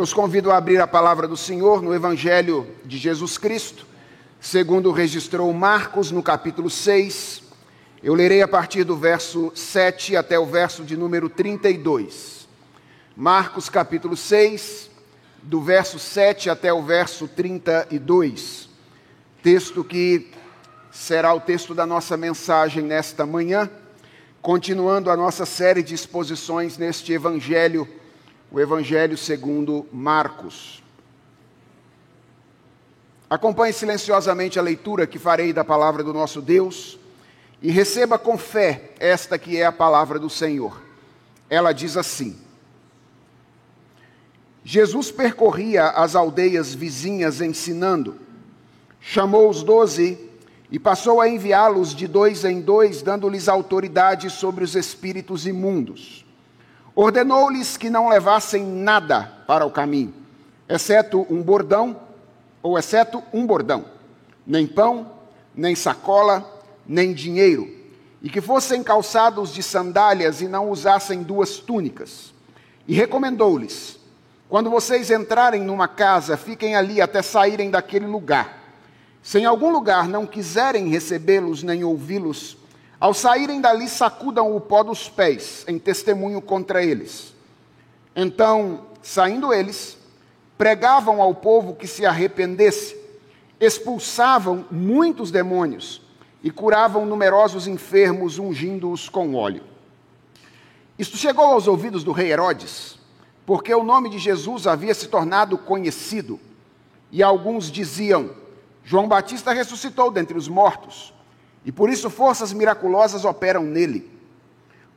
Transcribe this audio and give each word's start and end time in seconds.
Eu 0.00 0.04
os 0.04 0.14
convido 0.14 0.50
a 0.50 0.56
abrir 0.56 0.80
a 0.80 0.86
palavra 0.86 1.28
do 1.28 1.36
Senhor 1.36 1.82
no 1.82 1.94
Evangelho 1.94 2.66
de 2.86 2.96
Jesus 2.96 3.36
Cristo, 3.36 3.84
segundo 4.40 4.92
registrou 4.92 5.52
Marcos 5.52 6.10
no 6.10 6.22
capítulo 6.22 6.70
6. 6.70 7.42
Eu 8.02 8.14
lerei 8.14 8.40
a 8.40 8.48
partir 8.48 8.82
do 8.82 8.96
verso 8.96 9.52
7 9.54 10.16
até 10.16 10.38
o 10.38 10.46
verso 10.46 10.84
de 10.84 10.96
número 10.96 11.28
32. 11.28 12.48
Marcos 13.14 13.68
capítulo 13.68 14.16
6, 14.16 14.88
do 15.42 15.60
verso 15.60 15.98
7 15.98 16.48
até 16.48 16.72
o 16.72 16.82
verso 16.82 17.28
32. 17.28 18.70
Texto 19.42 19.84
que 19.84 20.30
será 20.90 21.34
o 21.34 21.40
texto 21.40 21.74
da 21.74 21.84
nossa 21.84 22.16
mensagem 22.16 22.82
nesta 22.82 23.26
manhã, 23.26 23.68
continuando 24.40 25.10
a 25.10 25.16
nossa 25.16 25.44
série 25.44 25.82
de 25.82 25.94
exposições 25.94 26.78
neste 26.78 27.12
Evangelho 27.12 27.86
o 28.50 28.58
Evangelho 28.58 29.16
segundo 29.16 29.86
Marcos. 29.92 30.82
Acompanhe 33.28 33.72
silenciosamente 33.72 34.58
a 34.58 34.62
leitura 34.62 35.06
que 35.06 35.18
farei 35.18 35.52
da 35.52 35.64
palavra 35.64 36.02
do 36.02 36.12
nosso 36.12 36.42
Deus 36.42 36.98
e 37.62 37.70
receba 37.70 38.18
com 38.18 38.36
fé 38.36 38.90
esta 38.98 39.38
que 39.38 39.56
é 39.56 39.66
a 39.66 39.72
palavra 39.72 40.18
do 40.18 40.28
Senhor. 40.28 40.82
Ela 41.48 41.72
diz 41.72 41.96
assim: 41.96 42.36
Jesus 44.64 45.12
percorria 45.12 45.90
as 45.90 46.16
aldeias 46.16 46.74
vizinhas 46.74 47.40
ensinando, 47.40 48.18
chamou 49.00 49.48
os 49.48 49.62
doze 49.62 50.28
e 50.72 50.78
passou 50.78 51.20
a 51.20 51.28
enviá-los 51.28 51.94
de 51.94 52.08
dois 52.08 52.44
em 52.44 52.60
dois, 52.60 53.00
dando-lhes 53.00 53.48
autoridade 53.48 54.28
sobre 54.28 54.64
os 54.64 54.74
espíritos 54.74 55.46
imundos 55.46 56.24
Ordenou-lhes 56.94 57.76
que 57.76 57.88
não 57.88 58.08
levassem 58.08 58.64
nada 58.64 59.30
para 59.46 59.64
o 59.64 59.70
caminho, 59.70 60.12
exceto 60.68 61.26
um 61.30 61.42
bordão, 61.42 61.96
ou 62.62 62.78
exceto 62.78 63.22
um 63.32 63.46
bordão, 63.46 63.84
nem 64.46 64.66
pão, 64.66 65.10
nem 65.54 65.74
sacola, 65.74 66.44
nem 66.86 67.14
dinheiro, 67.14 67.68
e 68.22 68.28
que 68.28 68.40
fossem 68.40 68.82
calçados 68.82 69.52
de 69.52 69.62
sandálias 69.62 70.40
e 70.40 70.48
não 70.48 70.70
usassem 70.70 71.22
duas 71.22 71.58
túnicas. 71.58 72.34
E 72.86 72.94
recomendou-lhes: 72.94 73.98
quando 74.48 74.68
vocês 74.68 75.10
entrarem 75.10 75.62
numa 75.62 75.86
casa, 75.86 76.36
fiquem 76.36 76.74
ali 76.74 77.00
até 77.00 77.22
saírem 77.22 77.70
daquele 77.70 78.06
lugar. 78.06 78.58
Se 79.22 79.38
em 79.38 79.44
algum 79.44 79.70
lugar 79.70 80.08
não 80.08 80.26
quiserem 80.26 80.88
recebê-los 80.88 81.62
nem 81.62 81.84
ouvi-los, 81.84 82.56
ao 83.00 83.14
saírem 83.14 83.62
dali, 83.62 83.88
sacudam 83.88 84.54
o 84.54 84.60
pó 84.60 84.82
dos 84.82 85.08
pés, 85.08 85.64
em 85.66 85.78
testemunho 85.78 86.42
contra 86.42 86.84
eles. 86.84 87.34
Então, 88.14 88.82
saindo 89.00 89.54
eles, 89.54 89.96
pregavam 90.58 91.22
ao 91.22 91.34
povo 91.34 91.74
que 91.74 91.86
se 91.86 92.04
arrependesse, 92.04 92.94
expulsavam 93.58 94.66
muitos 94.70 95.30
demônios 95.30 96.02
e 96.42 96.50
curavam 96.50 97.06
numerosos 97.06 97.66
enfermos, 97.66 98.38
ungindo-os 98.38 99.08
com 99.08 99.34
óleo. 99.34 99.64
Isto 100.98 101.16
chegou 101.16 101.46
aos 101.46 101.66
ouvidos 101.66 102.04
do 102.04 102.12
rei 102.12 102.30
Herodes, 102.30 102.98
porque 103.46 103.74
o 103.74 103.82
nome 103.82 104.10
de 104.10 104.18
Jesus 104.18 104.66
havia 104.66 104.92
se 104.92 105.08
tornado 105.08 105.56
conhecido, 105.56 106.38
e 107.10 107.22
alguns 107.22 107.70
diziam: 107.70 108.30
João 108.84 109.08
Batista 109.08 109.52
ressuscitou 109.52 110.10
dentre 110.10 110.36
os 110.36 110.46
mortos 110.46 111.14
e 111.64 111.70
por 111.70 111.90
isso 111.90 112.08
forças 112.08 112.52
miraculosas 112.52 113.24
operam 113.24 113.62
nele. 113.62 114.10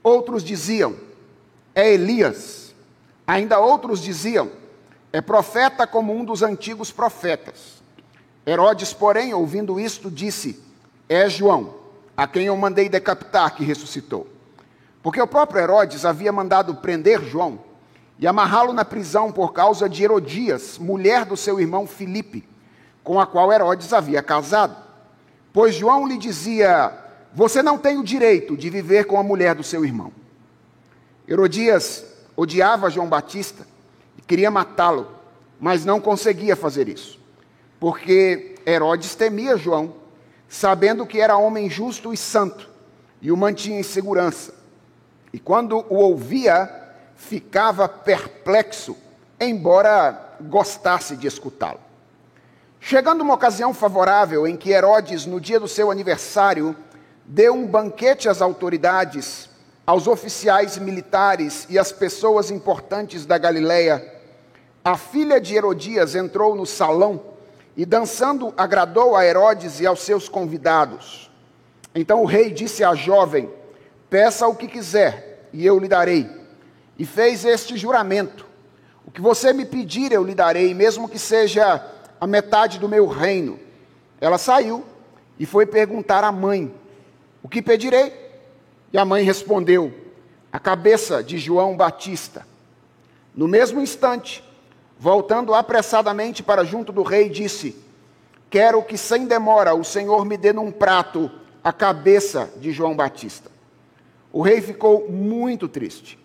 Outros 0.01 0.43
diziam, 0.43 0.95
é 1.73 1.93
Elias. 1.93 2.73
Ainda 3.25 3.59
outros 3.59 4.01
diziam, 4.01 4.51
é 5.11 5.21
profeta 5.21 5.87
como 5.87 6.13
um 6.13 6.25
dos 6.25 6.41
antigos 6.41 6.91
profetas. 6.91 7.81
Herodes, 8.45 8.93
porém, 8.93 9.33
ouvindo 9.33 9.79
isto, 9.79 10.11
disse: 10.11 10.61
É 11.07 11.29
João, 11.29 11.75
a 12.15 12.27
quem 12.27 12.45
eu 12.45 12.57
mandei 12.57 12.89
decapitar, 12.89 13.55
que 13.55 13.63
ressuscitou. 13.63 14.27
Porque 15.01 15.21
o 15.21 15.27
próprio 15.27 15.61
Herodes 15.61 16.05
havia 16.05 16.31
mandado 16.31 16.75
prender 16.75 17.23
João 17.23 17.59
e 18.19 18.27
amarrá-lo 18.27 18.73
na 18.73 18.85
prisão 18.85 19.31
por 19.31 19.53
causa 19.53 19.89
de 19.89 20.03
Herodias, 20.03 20.77
mulher 20.77 21.25
do 21.25 21.35
seu 21.35 21.59
irmão 21.59 21.87
Filipe, 21.87 22.47
com 23.03 23.19
a 23.19 23.25
qual 23.25 23.51
Herodes 23.51 23.91
havia 23.93 24.21
casado. 24.21 24.82
Pois 25.53 25.75
João 25.75 26.07
lhe 26.07 26.17
dizia: 26.17 26.91
Você 27.31 27.61
não 27.61 27.77
tem 27.77 27.97
o 27.99 28.03
direito 28.03 28.57
de 28.57 28.71
viver 28.71 29.05
com 29.05 29.19
a 29.19 29.23
mulher 29.23 29.53
do 29.53 29.63
seu 29.63 29.85
irmão. 29.85 30.11
Herodias 31.27 32.03
odiava 32.35 32.89
João 32.89 33.07
Batista 33.07 33.65
e 34.17 34.21
queria 34.23 34.49
matá-lo, 34.49 35.11
mas 35.59 35.85
não 35.85 36.01
conseguia 36.01 36.55
fazer 36.55 36.89
isso, 36.89 37.19
porque 37.79 38.55
Herodes 38.65 39.13
temia 39.13 39.55
João, 39.55 39.93
sabendo 40.49 41.05
que 41.05 41.21
era 41.21 41.37
homem 41.37 41.69
justo 41.69 42.11
e 42.11 42.17
santo, 42.17 42.67
e 43.21 43.31
o 43.31 43.37
mantinha 43.37 43.79
em 43.79 43.83
segurança. 43.83 44.53
E 45.31 45.39
quando 45.39 45.85
o 45.89 45.95
ouvia, 45.95 46.69
ficava 47.15 47.87
perplexo, 47.87 48.97
embora 49.39 50.35
gostasse 50.41 51.15
de 51.15 51.27
escutá-lo. 51.27 51.79
Chegando 52.85 53.21
uma 53.21 53.35
ocasião 53.35 53.73
favorável 53.73 54.45
em 54.45 54.57
que 54.57 54.69
Herodes, 54.69 55.25
no 55.25 55.39
dia 55.39 55.57
do 55.57 55.69
seu 55.69 55.89
aniversário, 55.89 56.75
deu 57.23 57.53
um 57.53 57.65
banquete 57.65 58.27
às 58.27 58.41
autoridades, 58.41 59.49
aos 59.87 60.05
oficiais 60.05 60.77
militares 60.77 61.65
e 61.69 61.79
às 61.79 61.93
pessoas 61.93 62.51
importantes 62.51 63.25
da 63.25 63.37
Galileia, 63.37 64.05
a 64.83 64.97
filha 64.97 65.39
de 65.39 65.55
Herodias 65.55 66.13
entrou 66.13 66.55
no 66.55 66.65
salão 66.65 67.21
e, 67.77 67.85
dançando, 67.85 68.53
agradou 68.57 69.15
a 69.15 69.25
Herodes 69.25 69.79
e 69.79 69.87
aos 69.87 70.01
seus 70.01 70.27
convidados. 70.27 71.31
Então 71.95 72.21
o 72.21 72.25
rei 72.25 72.51
disse 72.51 72.83
à 72.83 72.93
jovem: 72.93 73.49
Peça 74.09 74.45
o 74.45 74.55
que 74.57 74.67
quiser, 74.67 75.47
e 75.53 75.65
eu 75.65 75.79
lhe 75.79 75.87
darei. 75.87 76.29
E 76.99 77.05
fez 77.05 77.45
este 77.45 77.77
juramento: 77.77 78.45
O 79.05 79.09
que 79.09 79.21
você 79.21 79.53
me 79.53 79.63
pedir, 79.63 80.11
eu 80.11 80.21
lhe 80.25 80.35
darei, 80.35 80.73
mesmo 80.73 81.07
que 81.07 81.17
seja 81.17 81.81
a 82.23 82.27
metade 82.27 82.79
do 82.79 82.87
meu 82.87 83.05
reino. 83.05 83.59
Ela 84.21 84.37
saiu 84.37 84.85
e 85.37 85.45
foi 85.45 85.65
perguntar 85.65 86.23
à 86.23 86.31
mãe: 86.31 86.73
O 87.43 87.49
que 87.49 87.61
pedirei? 87.61 88.13
E 88.93 88.97
a 88.97 89.03
mãe 89.03 89.25
respondeu: 89.25 89.93
A 90.49 90.57
cabeça 90.57 91.21
de 91.21 91.37
João 91.37 91.75
Batista. 91.75 92.47
No 93.35 93.45
mesmo 93.45 93.81
instante, 93.81 94.41
voltando 94.97 95.53
apressadamente 95.53 96.41
para 96.41 96.63
junto 96.63 96.93
do 96.93 97.03
rei, 97.03 97.27
disse: 97.27 97.75
Quero 98.49 98.81
que 98.83 98.97
sem 98.97 99.25
demora 99.25 99.75
o 99.75 99.83
Senhor 99.83 100.23
me 100.23 100.37
dê 100.37 100.53
num 100.53 100.71
prato 100.71 101.29
a 101.61 101.73
cabeça 101.73 102.49
de 102.55 102.71
João 102.71 102.95
Batista. 102.95 103.51
O 104.31 104.41
rei 104.41 104.61
ficou 104.61 105.11
muito 105.11 105.67
triste, 105.67 106.17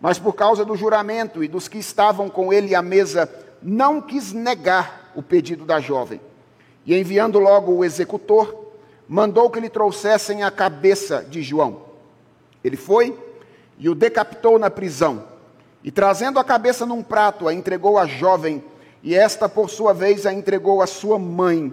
mas 0.00 0.20
por 0.20 0.34
causa 0.34 0.64
do 0.64 0.76
juramento 0.76 1.42
e 1.42 1.48
dos 1.48 1.66
que 1.66 1.78
estavam 1.78 2.30
com 2.30 2.52
ele 2.52 2.76
à 2.76 2.80
mesa, 2.80 3.28
não 3.60 4.00
quis 4.00 4.32
negar 4.32 5.01
o 5.14 5.22
pedido 5.22 5.64
da 5.64 5.80
jovem. 5.80 6.20
E 6.84 6.98
enviando 6.98 7.38
logo 7.38 7.72
o 7.72 7.84
executor, 7.84 8.72
mandou 9.08 9.50
que 9.50 9.60
lhe 9.60 9.68
trouxessem 9.68 10.42
a 10.42 10.50
cabeça 10.50 11.24
de 11.28 11.42
João. 11.42 11.82
Ele 12.62 12.76
foi 12.76 13.16
e 13.78 13.88
o 13.88 13.94
decapitou 13.94 14.58
na 14.58 14.70
prisão. 14.70 15.24
E 15.84 15.90
trazendo 15.90 16.38
a 16.38 16.44
cabeça 16.44 16.86
num 16.86 17.02
prato, 17.02 17.48
a 17.48 17.54
entregou 17.54 17.98
à 17.98 18.06
jovem, 18.06 18.62
e 19.02 19.14
esta, 19.14 19.48
por 19.48 19.68
sua 19.68 19.92
vez, 19.92 20.26
a 20.26 20.32
entregou 20.32 20.80
à 20.80 20.86
sua 20.86 21.18
mãe. 21.18 21.72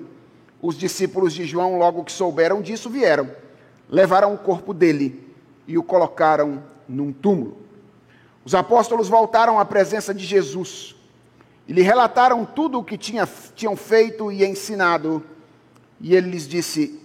Os 0.62 0.76
discípulos 0.76 1.34
de 1.34 1.46
João, 1.46 1.78
logo 1.78 2.04
que 2.04 2.12
souberam 2.12 2.62
disso, 2.62 2.90
vieram, 2.90 3.30
levaram 3.88 4.34
o 4.34 4.38
corpo 4.38 4.74
dele 4.74 5.28
e 5.68 5.78
o 5.78 5.84
colocaram 5.84 6.64
num 6.88 7.14
túmulo. 7.14 7.58
Os 8.44 8.56
apóstolos 8.56 9.08
voltaram 9.08 9.60
à 9.60 9.66
presença 9.66 10.14
de 10.14 10.26
Jesus 10.26 10.96
e 11.70 11.72
lhe 11.72 11.84
relataram 11.84 12.44
tudo 12.44 12.80
o 12.80 12.84
que 12.84 12.98
tinha, 12.98 13.30
tinham 13.54 13.76
feito 13.76 14.32
e 14.32 14.44
ensinado. 14.44 15.24
E 16.02 16.16
ele 16.16 16.32
lhes 16.32 16.48
disse: 16.48 17.00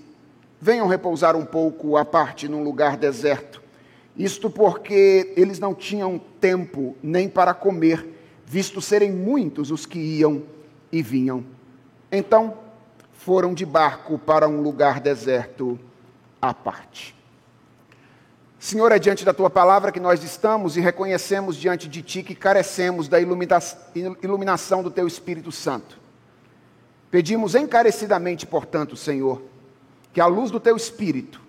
Venham 0.58 0.86
repousar 0.86 1.36
um 1.36 1.44
pouco 1.44 1.98
à 1.98 2.04
parte 2.04 2.48
num 2.48 2.64
lugar 2.64 2.96
deserto. 2.96 3.62
Isto 4.16 4.48
porque 4.48 5.34
eles 5.36 5.58
não 5.58 5.74
tinham 5.74 6.18
tempo 6.40 6.96
nem 7.02 7.28
para 7.28 7.52
comer, 7.52 8.08
visto 8.46 8.80
serem 8.80 9.12
muitos 9.12 9.70
os 9.70 9.84
que 9.84 9.98
iam 9.98 10.42
e 10.90 11.02
vinham. 11.02 11.44
Então 12.10 12.56
foram 13.12 13.52
de 13.52 13.66
barco 13.66 14.18
para 14.18 14.48
um 14.48 14.62
lugar 14.62 14.98
deserto 14.98 15.78
à 16.40 16.54
parte. 16.54 17.14
Senhor, 18.64 18.90
é 18.92 18.98
diante 18.98 19.26
da 19.26 19.34
tua 19.34 19.50
palavra 19.50 19.92
que 19.92 20.00
nós 20.00 20.24
estamos 20.24 20.74
e 20.78 20.80
reconhecemos 20.80 21.54
diante 21.54 21.86
de 21.86 22.00
ti 22.00 22.22
que 22.22 22.34
carecemos 22.34 23.08
da 23.08 23.18
iluminação 23.20 24.82
do 24.82 24.90
teu 24.90 25.06
Espírito 25.06 25.52
Santo. 25.52 25.98
Pedimos 27.10 27.54
encarecidamente, 27.54 28.46
portanto, 28.46 28.96
Senhor, 28.96 29.42
que 30.14 30.20
a 30.20 30.24
luz 30.24 30.50
do 30.50 30.58
teu 30.58 30.78
Espírito 30.78 31.42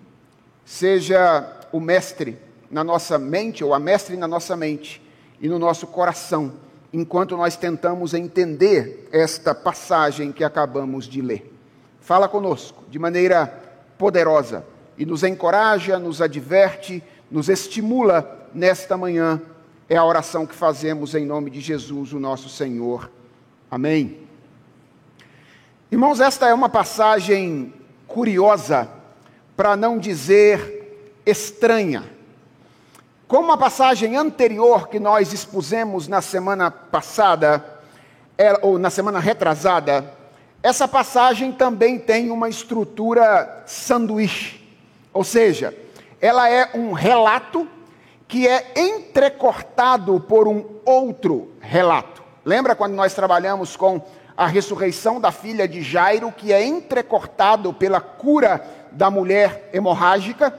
seja 0.62 1.58
o 1.72 1.80
mestre 1.80 2.36
na 2.70 2.84
nossa 2.84 3.16
mente, 3.16 3.64
ou 3.64 3.72
a 3.72 3.78
mestre 3.78 4.14
na 4.14 4.28
nossa 4.28 4.54
mente 4.54 5.00
e 5.40 5.48
no 5.48 5.58
nosso 5.58 5.86
coração, 5.86 6.52
enquanto 6.92 7.34
nós 7.34 7.56
tentamos 7.56 8.12
entender 8.12 9.08
esta 9.10 9.54
passagem 9.54 10.32
que 10.32 10.44
acabamos 10.44 11.06
de 11.06 11.22
ler. 11.22 11.50
Fala 11.98 12.28
conosco 12.28 12.84
de 12.90 12.98
maneira 12.98 13.46
poderosa 13.96 14.66
e 14.98 15.04
nos 15.04 15.22
encoraja, 15.22 15.98
nos 15.98 16.22
adverte, 16.22 17.02
nos 17.30 17.48
estimula 17.48 18.48
nesta 18.54 18.96
manhã. 18.96 19.40
É 19.88 19.96
a 19.96 20.04
oração 20.04 20.46
que 20.46 20.54
fazemos 20.54 21.14
em 21.14 21.24
nome 21.24 21.50
de 21.50 21.60
Jesus, 21.60 22.12
o 22.12 22.18
nosso 22.18 22.48
Senhor. 22.48 23.10
Amém. 23.70 24.18
Irmãos, 25.90 26.20
esta 26.20 26.48
é 26.48 26.54
uma 26.54 26.68
passagem 26.68 27.72
curiosa, 28.06 28.88
para 29.56 29.76
não 29.76 29.98
dizer 29.98 31.22
estranha. 31.24 32.04
Como 33.28 33.52
a 33.52 33.56
passagem 33.56 34.16
anterior 34.16 34.88
que 34.88 35.00
nós 35.00 35.32
expusemos 35.32 36.06
na 36.08 36.20
semana 36.20 36.70
passada, 36.70 37.64
é, 38.38 38.58
ou 38.62 38.78
na 38.78 38.90
semana 38.90 39.18
retrasada, 39.18 40.12
essa 40.62 40.88
passagem 40.88 41.52
também 41.52 41.98
tem 41.98 42.30
uma 42.30 42.48
estrutura 42.48 43.62
sanduíche. 43.66 44.65
Ou 45.16 45.24
seja, 45.24 45.74
ela 46.20 46.46
é 46.50 46.72
um 46.74 46.92
relato 46.92 47.66
que 48.28 48.46
é 48.46 48.74
entrecortado 48.76 50.20
por 50.20 50.46
um 50.46 50.62
outro 50.84 51.52
relato. 51.58 52.22
Lembra 52.44 52.76
quando 52.76 52.92
nós 52.92 53.14
trabalhamos 53.14 53.76
com 53.76 54.04
a 54.36 54.46
ressurreição 54.46 55.18
da 55.18 55.32
filha 55.32 55.66
de 55.66 55.80
Jairo, 55.80 56.30
que 56.30 56.52
é 56.52 56.62
entrecortado 56.62 57.72
pela 57.72 57.98
cura 57.98 58.62
da 58.92 59.10
mulher 59.10 59.70
hemorrágica? 59.72 60.52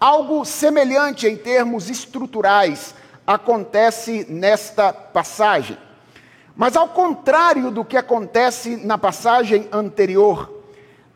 Algo 0.00 0.42
semelhante 0.46 1.26
em 1.26 1.36
termos 1.36 1.90
estruturais 1.90 2.94
acontece 3.26 4.24
nesta 4.30 4.90
passagem. 4.90 5.76
Mas 6.56 6.78
ao 6.78 6.88
contrário 6.88 7.70
do 7.70 7.84
que 7.84 7.98
acontece 7.98 8.74
na 8.74 8.96
passagem 8.96 9.68
anterior, 9.70 10.57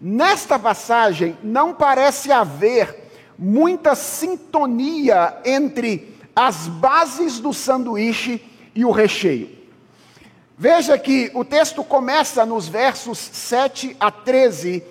nesta 0.02 0.58
passagem 0.58 1.38
não 1.44 1.72
parece 1.72 2.32
haver 2.32 3.12
muita 3.38 3.94
sintonia 3.94 5.38
entre 5.44 6.18
as 6.34 6.66
bases 6.66 7.38
do 7.38 7.52
sanduíche 7.52 8.44
e 8.74 8.84
o 8.84 8.90
recheio. 8.90 9.48
Veja 10.58 10.98
que 10.98 11.30
o 11.34 11.44
texto 11.44 11.84
começa 11.84 12.44
nos 12.44 12.66
versos 12.66 13.16
7 13.18 13.96
a 14.00 14.10
13 14.10 14.82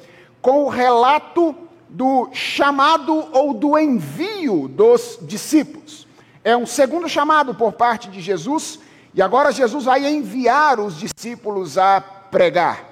com 0.42 0.64
o 0.64 0.70
relato 0.70 1.56
do 1.90 2.30
chamado 2.32 3.28
ou 3.34 3.54
do 3.54 3.78
envio 3.78 4.70
dos 4.70 5.20
discípulos. 5.22 6.08
É 6.42 6.56
um 6.56 6.66
segundo 6.66 7.10
chamado 7.10 7.54
por 7.54 7.74
parte 7.74 8.10
de 8.10 8.22
Jesus, 8.22 8.80
e 9.14 9.22
agora 9.22 9.52
Jesus 9.52 9.84
vai 9.84 10.08
enviar 10.08 10.80
os 10.80 10.98
discípulos 10.98 11.78
a 11.78 12.00
pregar. 12.00 12.86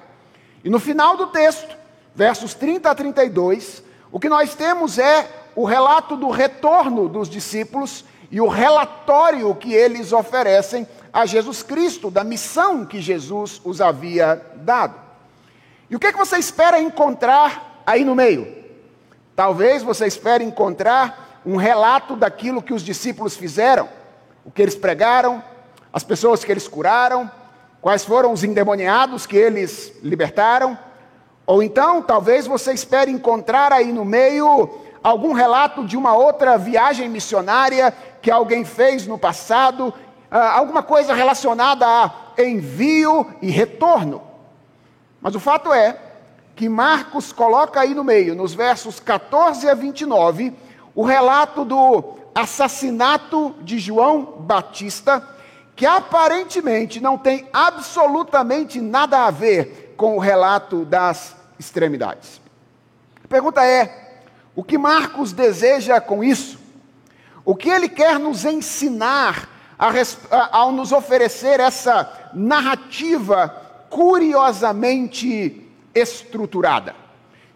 E 0.62 0.68
no 0.68 0.78
final 0.78 1.16
do 1.16 1.28
texto, 1.28 1.79
versos 2.20 2.52
30 2.52 2.90
a 2.90 2.94
32, 2.94 3.82
o 4.12 4.20
que 4.20 4.28
nós 4.28 4.54
temos 4.54 4.98
é 4.98 5.26
o 5.56 5.64
relato 5.64 6.18
do 6.18 6.28
retorno 6.28 7.08
dos 7.08 7.30
discípulos 7.30 8.04
e 8.30 8.42
o 8.42 8.46
relatório 8.46 9.54
que 9.54 9.72
eles 9.72 10.12
oferecem 10.12 10.86
a 11.10 11.24
Jesus 11.24 11.62
Cristo, 11.62 12.10
da 12.10 12.22
missão 12.22 12.84
que 12.84 13.00
Jesus 13.00 13.58
os 13.64 13.80
havia 13.80 14.38
dado. 14.56 14.96
E 15.88 15.96
o 15.96 15.98
que, 15.98 16.08
é 16.08 16.12
que 16.12 16.18
você 16.18 16.36
espera 16.36 16.78
encontrar 16.78 17.82
aí 17.86 18.04
no 18.04 18.14
meio? 18.14 18.54
Talvez 19.34 19.82
você 19.82 20.06
espere 20.06 20.44
encontrar 20.44 21.40
um 21.46 21.56
relato 21.56 22.16
daquilo 22.16 22.60
que 22.60 22.74
os 22.74 22.82
discípulos 22.82 23.34
fizeram, 23.34 23.88
o 24.44 24.50
que 24.50 24.60
eles 24.60 24.76
pregaram, 24.76 25.42
as 25.90 26.04
pessoas 26.04 26.44
que 26.44 26.52
eles 26.52 26.68
curaram, 26.68 27.30
quais 27.80 28.04
foram 28.04 28.30
os 28.30 28.44
endemoniados 28.44 29.24
que 29.24 29.38
eles 29.38 29.94
libertaram. 30.02 30.89
Ou 31.50 31.64
então, 31.64 32.00
talvez 32.00 32.46
você 32.46 32.72
espere 32.72 33.10
encontrar 33.10 33.72
aí 33.72 33.92
no 33.92 34.04
meio 34.04 34.70
algum 35.02 35.32
relato 35.32 35.84
de 35.84 35.96
uma 35.96 36.14
outra 36.14 36.56
viagem 36.56 37.08
missionária 37.08 37.92
que 38.22 38.30
alguém 38.30 38.64
fez 38.64 39.04
no 39.04 39.18
passado 39.18 39.92
ah, 40.30 40.52
alguma 40.52 40.80
coisa 40.80 41.12
relacionada 41.12 41.84
a 41.84 42.12
envio 42.38 43.26
e 43.42 43.50
retorno. 43.50 44.22
Mas 45.20 45.34
o 45.34 45.40
fato 45.40 45.72
é 45.72 45.98
que 46.54 46.68
Marcos 46.68 47.32
coloca 47.32 47.80
aí 47.80 47.96
no 47.96 48.04
meio, 48.04 48.36
nos 48.36 48.54
versos 48.54 49.00
14 49.00 49.68
a 49.68 49.74
29, 49.74 50.52
o 50.94 51.02
relato 51.02 51.64
do 51.64 52.14
assassinato 52.32 53.56
de 53.62 53.76
João 53.80 54.36
Batista, 54.38 55.28
que 55.74 55.84
aparentemente 55.84 57.00
não 57.00 57.18
tem 57.18 57.48
absolutamente 57.52 58.80
nada 58.80 59.26
a 59.26 59.32
ver 59.32 59.94
com 59.96 60.14
o 60.14 60.20
relato 60.20 60.84
das 60.84 61.39
extremidades. 61.60 62.40
A 63.22 63.28
pergunta 63.28 63.64
é: 63.64 64.22
o 64.56 64.64
que 64.64 64.76
Marcos 64.76 65.32
deseja 65.32 66.00
com 66.00 66.24
isso? 66.24 66.58
O 67.44 67.54
que 67.54 67.68
ele 67.68 67.88
quer 67.88 68.18
nos 68.18 68.44
ensinar 68.44 69.48
ao 70.50 70.72
nos 70.72 70.92
oferecer 70.92 71.58
essa 71.58 72.30
narrativa 72.34 73.48
curiosamente 73.88 75.66
estruturada. 75.94 76.94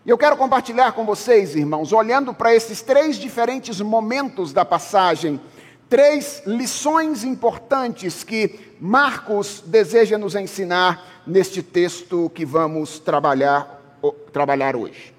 E 0.06 0.10
eu 0.10 0.18
quero 0.18 0.36
compartilhar 0.36 0.92
com 0.92 1.04
vocês, 1.04 1.54
irmãos, 1.54 1.92
olhando 1.92 2.32
para 2.32 2.54
esses 2.54 2.80
três 2.80 3.16
diferentes 3.16 3.80
momentos 3.80 4.52
da 4.52 4.64
passagem, 4.64 5.40
três 5.88 6.42
lições 6.46 7.24
importantes 7.24 8.24
que 8.24 8.74
Marcos 8.80 9.62
deseja 9.64 10.18
nos 10.18 10.34
ensinar 10.34 11.22
neste 11.26 11.62
texto 11.62 12.30
que 12.34 12.44
vamos 12.44 12.98
trabalhar, 12.98 13.82
trabalhar 14.12 14.76
hoje. 14.76 15.14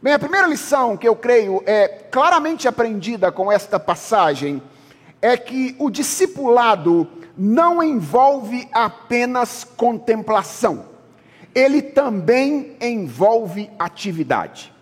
Bem, 0.00 0.12
a 0.12 0.18
primeira 0.18 0.46
lição 0.46 0.96
que 0.96 1.08
eu 1.08 1.16
creio 1.16 1.62
é 1.66 1.88
claramente 1.88 2.68
aprendida 2.68 3.32
com 3.32 3.50
esta 3.50 3.80
passagem 3.80 4.62
é 5.20 5.36
que 5.36 5.74
o 5.78 5.90
discipulado 5.90 7.08
não 7.36 7.82
envolve 7.82 8.68
apenas 8.72 9.64
contemplação, 9.64 10.86
ele 11.54 11.82
também 11.82 12.76
envolve 12.80 13.70
atividade. 13.78 14.72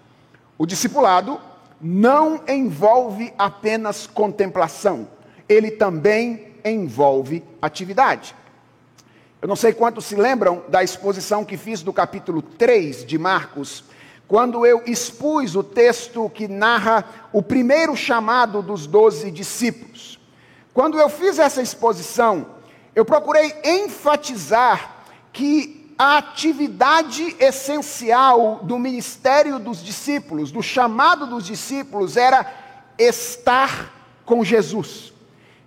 O 0.59 0.67
discipulado 0.67 1.41
não 1.81 2.41
envolve 2.49 3.33
apenas 3.39 4.07
contemplação, 4.07 5.09
ele 5.49 5.71
também 5.71 6.55
envolve 6.65 7.43
atividade. 7.61 8.35
Eu 9.41 9.49
não 9.49 9.57
sei 9.57 9.73
quantos 9.73 10.07
se 10.07 10.17
lembram 10.17 10.65
da 10.69 10.83
exposição 10.83 11.45
que 11.45 11.59
fiz 11.59 11.83
do 11.83 11.93
capítulo 11.93 12.41
3 12.41 13.05
de 13.05 13.19
Marcos, 13.19 13.85
quando 14.27 14.65
eu 14.65 14.83
expus 14.87 15.55
o 15.55 15.63
texto 15.63 16.31
que 16.31 16.49
narra 16.49 17.05
o 17.33 17.43
primeiro 17.43 17.95
chamado 17.95 18.63
dos 18.63 18.87
doze 18.87 19.31
discípulos. 19.31 20.19
Quando 20.73 20.99
eu 20.99 21.09
fiz 21.11 21.39
essa 21.39 21.61
exposição, 21.61 22.47
eu 22.95 23.05
procurei 23.05 23.55
enfatizar 23.63 25.05
que 25.33 25.95
a 25.99 26.17
atividade 26.17 27.37
essencial 27.39 28.61
do 28.63 28.79
ministério 28.79 29.59
dos 29.59 29.85
discípulos, 29.85 30.51
do 30.51 30.63
chamado 30.63 31.27
dos 31.27 31.45
discípulos, 31.45 32.17
era 32.17 32.47
estar 32.99 33.93
com 34.25 34.43
Jesus. 34.43 35.13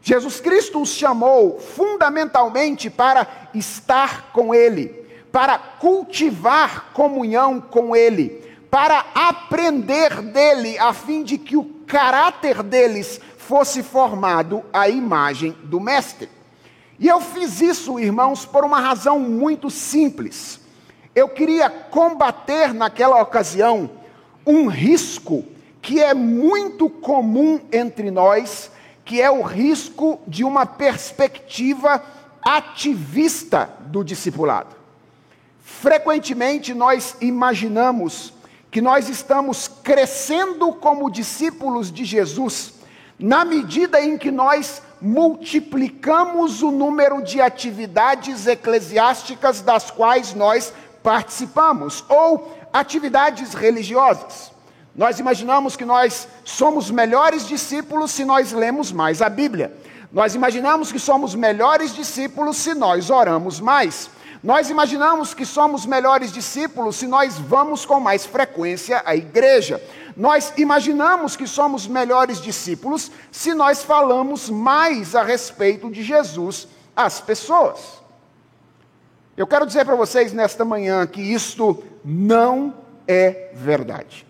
Jesus 0.09 0.41
Cristo 0.41 0.81
os 0.81 0.89
chamou 0.89 1.59
fundamentalmente 1.59 2.89
para 2.89 3.27
estar 3.53 4.31
com 4.31 4.55
Ele, 4.55 4.87
para 5.31 5.55
cultivar 5.59 6.89
comunhão 6.93 7.61
com 7.61 7.95
Ele, 7.95 8.43
para 8.71 9.05
aprender 9.13 10.19
dele, 10.23 10.79
a 10.79 10.93
fim 10.93 11.21
de 11.21 11.37
que 11.37 11.55
o 11.55 11.63
caráter 11.85 12.63
deles 12.63 13.21
fosse 13.37 13.83
formado 13.83 14.63
à 14.73 14.89
imagem 14.89 15.55
do 15.65 15.79
Mestre. 15.79 16.27
E 16.97 17.07
eu 17.07 17.21
fiz 17.21 17.61
isso, 17.61 17.99
irmãos, 17.99 18.47
por 18.47 18.65
uma 18.65 18.79
razão 18.79 19.19
muito 19.19 19.69
simples. 19.69 20.59
Eu 21.13 21.29
queria 21.29 21.69
combater 21.69 22.73
naquela 22.73 23.21
ocasião 23.21 23.87
um 24.43 24.65
risco 24.65 25.45
que 25.83 26.01
é 26.01 26.15
muito 26.15 26.89
comum 26.89 27.59
entre 27.71 28.09
nós, 28.09 28.71
que 29.09 29.19
é 29.19 29.31
o 29.31 29.41
risco 29.41 30.21
de 30.27 30.43
uma 30.43 30.67
perspectiva 30.67 32.03
ativista 32.43 33.67
do 33.87 34.03
discipulado. 34.03 34.75
Frequentemente 35.63 36.75
nós 36.75 37.15
imaginamos 37.19 38.31
que 38.69 38.79
nós 38.79 39.09
estamos 39.09 39.67
crescendo 39.67 40.71
como 40.73 41.09
discípulos 41.09 41.91
de 41.91 42.05
Jesus 42.05 42.73
na 43.17 43.43
medida 43.43 43.99
em 43.99 44.15
que 44.15 44.29
nós 44.29 44.79
multiplicamos 45.01 46.61
o 46.61 46.69
número 46.69 47.23
de 47.23 47.41
atividades 47.41 48.45
eclesiásticas 48.45 49.59
das 49.59 49.89
quais 49.89 50.35
nós 50.35 50.71
participamos, 51.01 52.05
ou 52.07 52.55
atividades 52.71 53.55
religiosas. 53.55 54.51
Nós 54.99 55.17
imaginamos 55.17 55.77
que 55.77 55.85
nós 55.85 56.27
somos 56.43 56.91
melhores 56.91 57.47
discípulos 57.47 58.11
se 58.11 58.25
nós 58.25 58.51
lemos 58.51 58.91
mais 58.91 59.21
a 59.21 59.29
Bíblia. 59.29 59.73
Nós 60.11 60.35
imaginamos 60.35 60.91
que 60.91 60.99
somos 60.99 61.33
melhores 61.33 61.95
discípulos 61.95 62.57
se 62.57 62.73
nós 62.73 63.09
oramos 63.09 63.61
mais. 63.61 64.09
Nós 64.43 64.69
imaginamos 64.69 65.33
que 65.33 65.45
somos 65.45 65.85
melhores 65.85 66.33
discípulos 66.33 66.97
se 66.97 67.07
nós 67.07 67.39
vamos 67.39 67.85
com 67.85 67.97
mais 68.01 68.25
frequência 68.25 69.01
à 69.05 69.15
igreja. 69.15 69.81
Nós 70.17 70.51
imaginamos 70.57 71.37
que 71.37 71.47
somos 71.47 71.87
melhores 71.87 72.41
discípulos 72.41 73.09
se 73.31 73.53
nós 73.53 73.81
falamos 73.81 74.49
mais 74.49 75.15
a 75.15 75.23
respeito 75.23 75.89
de 75.89 76.03
Jesus 76.03 76.67
às 76.93 77.21
pessoas. 77.21 78.03
Eu 79.37 79.47
quero 79.47 79.65
dizer 79.65 79.85
para 79.85 79.95
vocês 79.95 80.33
nesta 80.33 80.65
manhã 80.65 81.07
que 81.07 81.21
isto 81.21 81.81
não 82.03 82.73
é 83.07 83.51
verdade. 83.53 84.27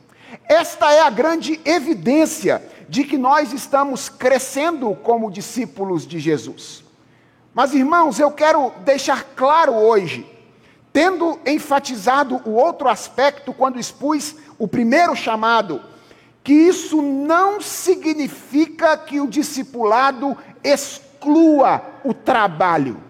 Esta 0.48 0.92
é 0.92 1.00
a 1.00 1.10
grande 1.10 1.60
evidência 1.64 2.62
de 2.88 3.04
que 3.04 3.16
nós 3.16 3.52
estamos 3.52 4.08
crescendo 4.08 4.94
como 4.96 5.30
discípulos 5.30 6.06
de 6.06 6.18
Jesus. 6.18 6.84
Mas, 7.58 7.74
irmãos, 7.74 8.20
eu 8.20 8.30
quero 8.30 8.72
deixar 8.84 9.34
claro 9.34 9.74
hoje, 9.74 10.24
tendo 10.92 11.40
enfatizado 11.44 12.40
o 12.44 12.52
outro 12.52 12.88
aspecto 12.88 13.52
quando 13.52 13.80
expus 13.80 14.36
o 14.56 14.68
primeiro 14.68 15.16
chamado, 15.16 15.82
que 16.44 16.52
isso 16.52 17.02
não 17.02 17.60
significa 17.60 18.96
que 18.96 19.20
o 19.20 19.26
discipulado 19.26 20.38
exclua 20.62 21.82
o 22.04 22.14
trabalho. 22.14 23.02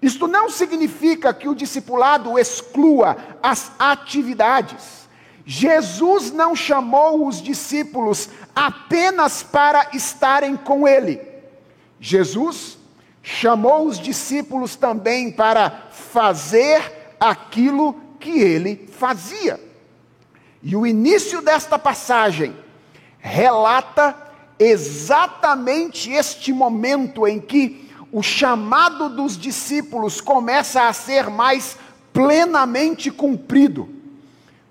Isto 0.00 0.28
não 0.28 0.48
significa 0.48 1.34
que 1.34 1.48
o 1.48 1.54
discipulado 1.56 2.38
exclua 2.38 3.16
as 3.42 3.72
atividades. 3.76 5.08
Jesus 5.44 6.30
não 6.30 6.54
chamou 6.54 7.26
os 7.26 7.42
discípulos 7.42 8.28
apenas 8.54 9.42
para 9.42 9.88
estarem 9.92 10.56
com 10.56 10.86
ele. 10.86 11.20
Jesus 11.98 12.83
chamou 13.26 13.86
os 13.86 13.98
discípulos 13.98 14.76
também 14.76 15.32
para 15.32 15.88
fazer 15.90 17.16
aquilo 17.18 17.94
que 18.20 18.38
ele 18.38 18.86
fazia. 18.92 19.58
E 20.62 20.76
o 20.76 20.86
início 20.86 21.40
desta 21.40 21.78
passagem 21.78 22.54
relata 23.18 24.14
exatamente 24.58 26.10
este 26.12 26.52
momento 26.52 27.26
em 27.26 27.40
que 27.40 27.90
o 28.12 28.22
chamado 28.22 29.08
dos 29.08 29.38
discípulos 29.38 30.20
começa 30.20 30.86
a 30.86 30.92
ser 30.92 31.30
mais 31.30 31.78
plenamente 32.12 33.10
cumprido. 33.10 33.88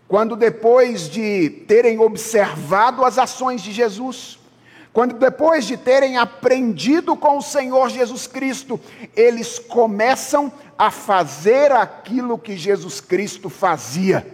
Quando 0.08 0.36
depois 0.36 1.10
de 1.10 1.50
terem 1.68 1.98
observado 1.98 3.04
as 3.04 3.18
ações 3.18 3.64
de 3.64 3.72
Jesus, 3.72 4.38
quando 4.94 5.16
depois 5.16 5.66
de 5.66 5.76
terem 5.76 6.18
aprendido 6.18 7.18
com 7.18 7.40
o 7.40 7.42
Senhor 7.42 7.90
Jesus 7.90 8.28
Cristo, 8.28 8.80
eles 9.16 9.58
começam 9.58 10.54
a 10.78 10.92
fazer 10.92 11.72
aquilo 11.72 12.38
que 12.38 12.56
Jesus 12.56 13.02
Cristo 13.02 13.50
fazia. 13.50 14.26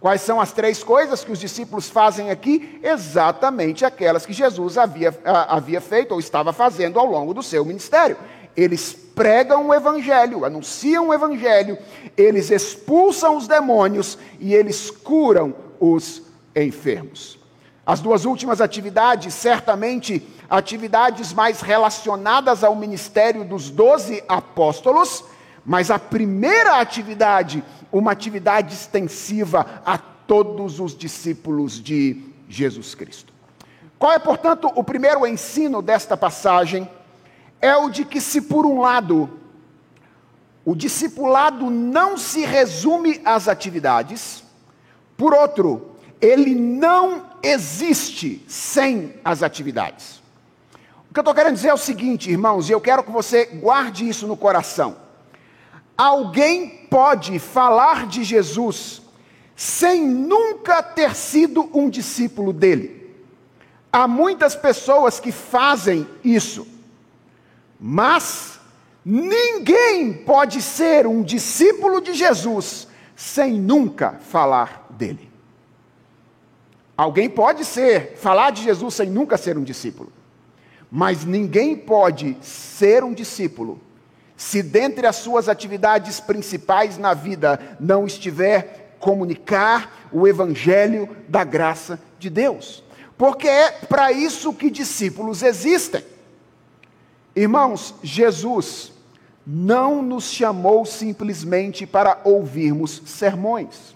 Quais 0.00 0.20
são 0.20 0.40
as 0.40 0.52
três 0.52 0.82
coisas 0.82 1.22
que 1.22 1.30
os 1.30 1.38
discípulos 1.38 1.88
fazem 1.88 2.32
aqui? 2.32 2.80
Exatamente 2.82 3.84
aquelas 3.84 4.26
que 4.26 4.32
Jesus 4.32 4.76
havia, 4.76 5.16
havia 5.24 5.80
feito 5.80 6.10
ou 6.10 6.18
estava 6.18 6.52
fazendo 6.52 6.98
ao 6.98 7.06
longo 7.06 7.32
do 7.32 7.42
seu 7.42 7.64
ministério. 7.64 8.16
Eles 8.56 8.92
pregam 8.92 9.68
o 9.68 9.74
Evangelho, 9.74 10.44
anunciam 10.44 11.08
o 11.08 11.14
Evangelho, 11.14 11.78
eles 12.16 12.50
expulsam 12.50 13.36
os 13.36 13.46
demônios 13.46 14.18
e 14.40 14.54
eles 14.54 14.90
curam 14.90 15.54
os 15.78 16.20
enfermos. 16.54 17.43
As 17.86 18.00
duas 18.00 18.24
últimas 18.24 18.60
atividades, 18.60 19.34
certamente 19.34 20.26
atividades 20.48 21.32
mais 21.32 21.60
relacionadas 21.60 22.64
ao 22.64 22.74
ministério 22.74 23.44
dos 23.44 23.70
doze 23.70 24.22
apóstolos, 24.28 25.24
mas 25.64 25.90
a 25.90 25.98
primeira 25.98 26.80
atividade 26.80 27.62
uma 27.94 28.10
atividade 28.10 28.74
extensiva 28.74 29.82
a 29.86 29.96
todos 29.96 30.80
os 30.80 30.96
discípulos 30.96 31.80
de 31.80 32.24
Jesus 32.48 32.92
Cristo. 32.92 33.32
Qual 33.96 34.12
é, 34.12 34.18
portanto, 34.18 34.70
o 34.74 34.82
primeiro 34.82 35.24
ensino 35.24 35.80
desta 35.80 36.16
passagem? 36.16 36.90
É 37.60 37.76
o 37.76 37.88
de 37.88 38.04
que, 38.04 38.20
se 38.20 38.40
por 38.40 38.66
um 38.66 38.80
lado, 38.80 39.30
o 40.64 40.74
discipulado 40.74 41.70
não 41.70 42.18
se 42.18 42.44
resume 42.44 43.20
às 43.24 43.46
atividades, 43.46 44.42
por 45.16 45.32
outro, 45.32 45.92
ele 46.20 46.54
não 46.54 47.22
existe 47.44 48.42
sem 48.48 49.14
as 49.24 49.42
atividades. 49.42 50.22
O 51.10 51.14
que 51.14 51.20
eu 51.20 51.22
estou 51.22 51.34
querendo 51.34 51.54
dizer 51.54 51.68
é 51.68 51.74
o 51.74 51.78
seguinte, 51.78 52.30
irmãos, 52.30 52.68
e 52.68 52.72
eu 52.72 52.80
quero 52.80 53.04
que 53.04 53.10
você 53.10 53.44
guarde 53.44 54.08
isso 54.08 54.26
no 54.26 54.36
coração. 54.36 54.96
Alguém 55.96 56.68
pode 56.90 57.38
falar 57.38 58.06
de 58.06 58.24
Jesus 58.24 59.02
sem 59.54 60.04
nunca 60.04 60.82
ter 60.82 61.14
sido 61.14 61.70
um 61.72 61.88
discípulo 61.88 62.52
dele. 62.52 63.14
Há 63.92 64.08
muitas 64.08 64.56
pessoas 64.56 65.20
que 65.20 65.30
fazem 65.30 66.08
isso, 66.24 66.66
mas 67.78 68.58
ninguém 69.04 70.12
pode 70.12 70.60
ser 70.60 71.06
um 71.06 71.22
discípulo 71.22 72.00
de 72.00 72.12
Jesus 72.12 72.88
sem 73.14 73.52
nunca 73.52 74.14
falar 74.14 74.88
dele. 74.90 75.33
Alguém 76.96 77.28
pode 77.28 77.64
ser, 77.64 78.16
falar 78.16 78.50
de 78.50 78.62
Jesus 78.62 78.94
sem 78.94 79.10
nunca 79.10 79.36
ser 79.36 79.58
um 79.58 79.64
discípulo, 79.64 80.12
mas 80.90 81.24
ninguém 81.24 81.76
pode 81.76 82.36
ser 82.40 83.02
um 83.02 83.12
discípulo 83.12 83.80
se 84.36 84.62
dentre 84.62 85.06
as 85.06 85.16
suas 85.16 85.48
atividades 85.48 86.20
principais 86.20 86.98
na 86.98 87.14
vida 87.14 87.76
não 87.78 88.06
estiver 88.06 88.96
comunicar 88.98 90.08
o 90.12 90.26
evangelho 90.26 91.08
da 91.28 91.44
graça 91.44 92.00
de 92.18 92.30
Deus. 92.30 92.82
porque 93.16 93.46
é 93.46 93.70
para 93.70 94.10
isso 94.10 94.52
que 94.52 94.68
discípulos 94.70 95.42
existem. 95.42 96.04
Irmãos, 97.34 97.94
Jesus 98.02 98.92
não 99.46 100.02
nos 100.02 100.24
chamou 100.24 100.84
simplesmente 100.84 101.86
para 101.86 102.20
ouvirmos 102.24 103.02
sermões. 103.06 103.93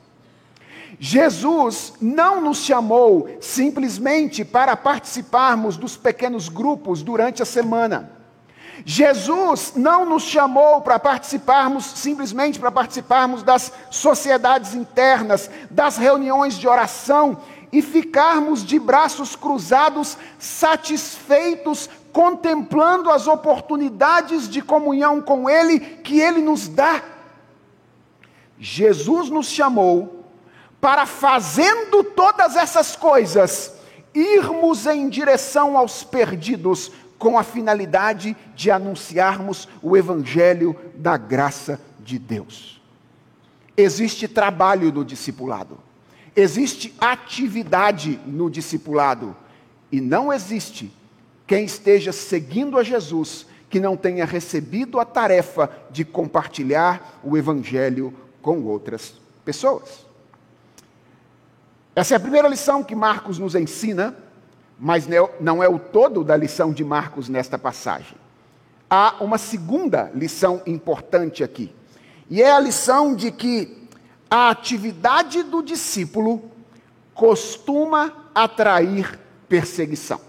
Jesus 0.99 1.95
não 2.01 2.41
nos 2.41 2.59
chamou 2.59 3.29
simplesmente 3.41 4.45
para 4.45 4.77
participarmos 4.77 5.77
dos 5.77 5.97
pequenos 5.97 6.49
grupos 6.49 7.03
durante 7.03 7.43
a 7.43 7.47
semana. 7.47 8.19
Jesus 8.85 9.73
não 9.77 10.05
nos 10.05 10.23
chamou 10.23 10.81
para 10.81 10.99
participarmos, 10.99 11.85
simplesmente 11.85 12.59
para 12.59 12.71
participarmos 12.71 13.43
das 13.43 13.73
sociedades 13.91 14.75
internas, 14.75 15.51
das 15.71 15.97
reuniões 15.97 16.57
de 16.57 16.69
oração 16.69 17.39
e 17.73 17.83
ficarmos 17.83 18.65
de 18.65 18.79
braços 18.79 19.37
cruzados, 19.37 20.17
satisfeitos, 20.39 21.91
contemplando 22.13 23.11
as 23.11 23.27
oportunidades 23.27 24.49
de 24.49 24.63
comunhão 24.63 25.21
com 25.21 25.51
Ele 25.51 25.79
que 25.79 26.21
Ele 26.21 26.41
nos 26.41 26.69
dá. 26.69 27.03
Jesus 28.59 29.29
nos 29.29 29.49
chamou 29.49 30.18
para, 30.81 31.07
fazendo 31.07 32.05
todas 32.05 32.57
essas 32.57 32.95
coisas, 32.95 33.75
irmos 34.15 34.87
em 34.87 35.09
direção 35.09 35.77
aos 35.77 36.05
perdidos, 36.05 36.93
com 37.19 37.37
a 37.37 37.43
finalidade 37.43 38.37
de 38.55 38.71
anunciarmos 38.71 39.69
o 39.83 39.97
Evangelho 39.97 40.77
da 40.95 41.17
graça 41.17 41.81
de 41.99 42.17
Deus. 42.19 42.81
Existe 43.77 44.29
trabalho 44.29 44.93
no 44.93 45.05
discipulado, 45.05 45.79
existe 46.35 46.95
atividade 47.01 48.21
no 48.25 48.49
discipulado, 48.49 49.37
e 49.91 50.01
não 50.01 50.33
existe 50.33 50.93
quem 51.47 51.65
esteja 51.65 52.13
seguindo 52.13 52.79
a 52.79 52.85
Jesus 52.85 53.47
que 53.69 53.81
não 53.81 53.97
tenha 53.97 54.25
recebido 54.25 55.01
a 55.01 55.05
tarefa 55.05 55.71
de 55.91 56.05
compartilhar 56.05 57.21
o 57.23 57.37
Evangelho 57.37 58.15
com 58.41 58.63
outras 58.65 59.15
pessoas. 59.45 60.08
Essa 61.99 62.15
é 62.15 62.17
a 62.17 62.21
primeira 62.21 62.47
lição 62.47 62.85
que 62.85 62.95
Marcos 62.95 63.39
nos 63.39 63.55
ensina 63.55 64.15
mas 64.79 65.09
não 65.41 65.63
é 65.63 65.69
o 65.69 65.79
todo 65.79 66.23
da 66.23 66.37
lição 66.37 66.73
de 66.73 66.85
Marcos 66.85 67.29
nesta 67.29 67.59
passagem. 67.59 68.17
Há 68.89 69.17
uma 69.21 69.37
segunda 69.37 70.11
lição 70.15 70.63
importante 70.67 71.43
aqui, 71.43 71.75
e 72.31 72.41
é 72.41 72.53
a 72.53 72.61
lição 72.61 73.15
de 73.15 73.33
que 73.33 73.89
a 74.31 74.51
atividade 74.51 75.43
do 75.43 75.63
discípulo 75.63 76.43
costuma 77.13 78.13
atrair 78.35 79.19
perseguição. 79.49 80.21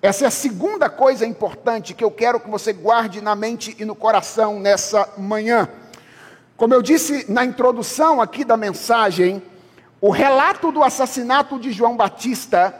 Essa 0.00 0.24
é 0.24 0.28
a 0.28 0.30
segunda 0.30 0.88
coisa 0.88 1.26
importante 1.26 1.94
que 1.94 2.04
eu 2.04 2.10
quero 2.10 2.40
que 2.40 2.50
você 2.50 2.72
guarde 2.72 3.20
na 3.20 3.34
mente 3.34 3.76
e 3.78 3.84
no 3.84 3.94
coração 3.94 4.58
nessa 4.60 5.08
manhã. 5.18 5.68
Como 6.56 6.72
eu 6.72 6.82
disse 6.82 7.30
na 7.30 7.44
introdução 7.44 8.20
aqui 8.20 8.44
da 8.44 8.56
mensagem, 8.56 9.42
o 10.06 10.10
relato 10.10 10.70
do 10.70 10.82
assassinato 10.82 11.58
de 11.58 11.72
João 11.72 11.96
Batista 11.96 12.74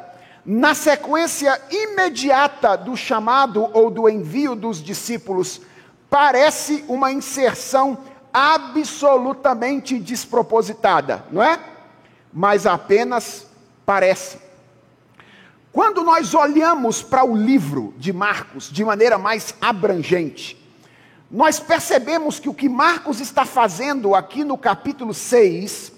na 0.45 0.75
sequência 0.75 1.59
imediata 1.71 2.77
do 2.77 2.95
chamado 2.95 3.67
ou 3.73 3.91
do 3.91 4.11
envio 4.11 4.55
dos 4.55 4.83
discípulos, 4.83 5.63
parece 6.11 6.85
uma 6.87 7.11
inserção 7.11 7.97
absolutamente 8.31 9.99
despropositada, 9.99 11.25
não 11.31 11.43
é? 11.43 11.59
Mas 12.31 12.67
apenas 12.67 13.47
parece. 13.87 14.37
Quando 15.73 16.05
nós 16.05 16.35
olhamos 16.35 17.01
para 17.01 17.25
o 17.25 17.35
livro 17.35 17.95
de 17.97 18.13
Marcos 18.13 18.71
de 18.71 18.85
maneira 18.85 19.17
mais 19.17 19.55
abrangente, 19.63 20.63
nós 21.31 21.59
percebemos 21.59 22.39
que 22.39 22.51
o 22.51 22.55
que 22.55 22.69
Marcos 22.69 23.19
está 23.19 23.47
fazendo 23.47 24.15
aqui 24.15 24.45
no 24.45 24.59
capítulo 24.59 25.15
6 25.15 25.94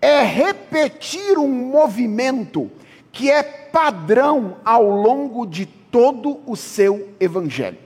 é 0.00 0.22
repetir 0.22 1.38
um 1.38 1.48
movimento 1.48 2.70
que 3.10 3.30
é 3.30 3.42
padrão 3.42 4.58
ao 4.64 4.88
longo 4.88 5.46
de 5.46 5.66
todo 5.66 6.40
o 6.46 6.56
seu 6.56 7.12
evangelho. 7.18 7.78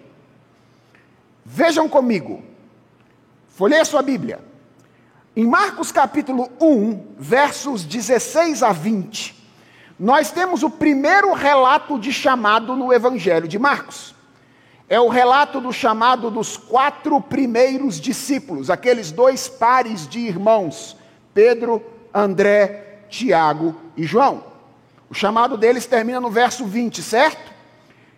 Vejam 1.44 1.88
comigo, 1.88 2.42
folheie 3.48 3.85
sua 3.85 4.03
Bíblia. 4.03 4.40
Em 5.35 5.46
Marcos 5.46 5.90
capítulo 5.90 6.51
1, 6.61 7.14
versos 7.18 7.85
16 7.85 8.62
a 8.62 8.72
20, 8.72 9.42
nós 9.98 10.31
temos 10.31 10.62
o 10.62 10.68
primeiro 10.68 11.33
relato 11.33 11.98
de 11.98 12.12
chamado 12.12 12.77
no 12.77 12.92
Evangelho 12.92 13.48
de 13.48 13.59
Marcos. 13.59 14.14
É 14.88 15.01
o 15.01 15.09
relato 15.09 15.61
do 15.61 15.72
chamado 15.72 16.31
dos 16.31 16.57
quatro 16.57 17.18
primeiros 17.20 17.98
discípulos, 17.98 18.68
aqueles 18.68 19.11
dois 19.11 19.48
pares 19.48 20.07
de 20.07 20.18
irmãos, 20.18 20.96
Pedro, 21.33 21.83
André, 22.14 23.05
Tiago 23.09 23.75
e 23.96 24.05
João. 24.05 24.44
O 25.09 25.14
chamado 25.14 25.57
deles 25.57 25.87
termina 25.87 26.20
no 26.20 26.31
verso 26.31 26.64
20, 26.64 27.03
certo? 27.03 27.53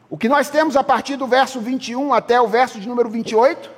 O 0.08 0.16
que 0.16 0.28
nós 0.28 0.48
temos 0.48 0.76
a 0.76 0.84
partir 0.84 1.16
do 1.16 1.26
verso 1.26 1.60
21 1.60 2.14
até 2.14 2.40
o 2.40 2.46
verso 2.46 2.78
de 2.78 2.88
número 2.88 3.08
28? 3.10 3.70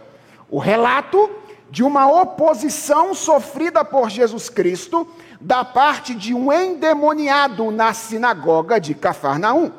O 0.50 0.58
relato 0.58 1.30
de 1.70 1.82
uma 1.82 2.06
oposição 2.06 3.14
sofrida 3.14 3.84
por 3.84 4.10
Jesus 4.10 4.48
Cristo 4.48 5.08
da 5.40 5.64
parte 5.64 6.14
de 6.14 6.34
um 6.34 6.52
endemoniado 6.52 7.70
na 7.70 7.92
sinagoga 7.92 8.80
de 8.80 8.94
Cafarnaum. 8.94 9.72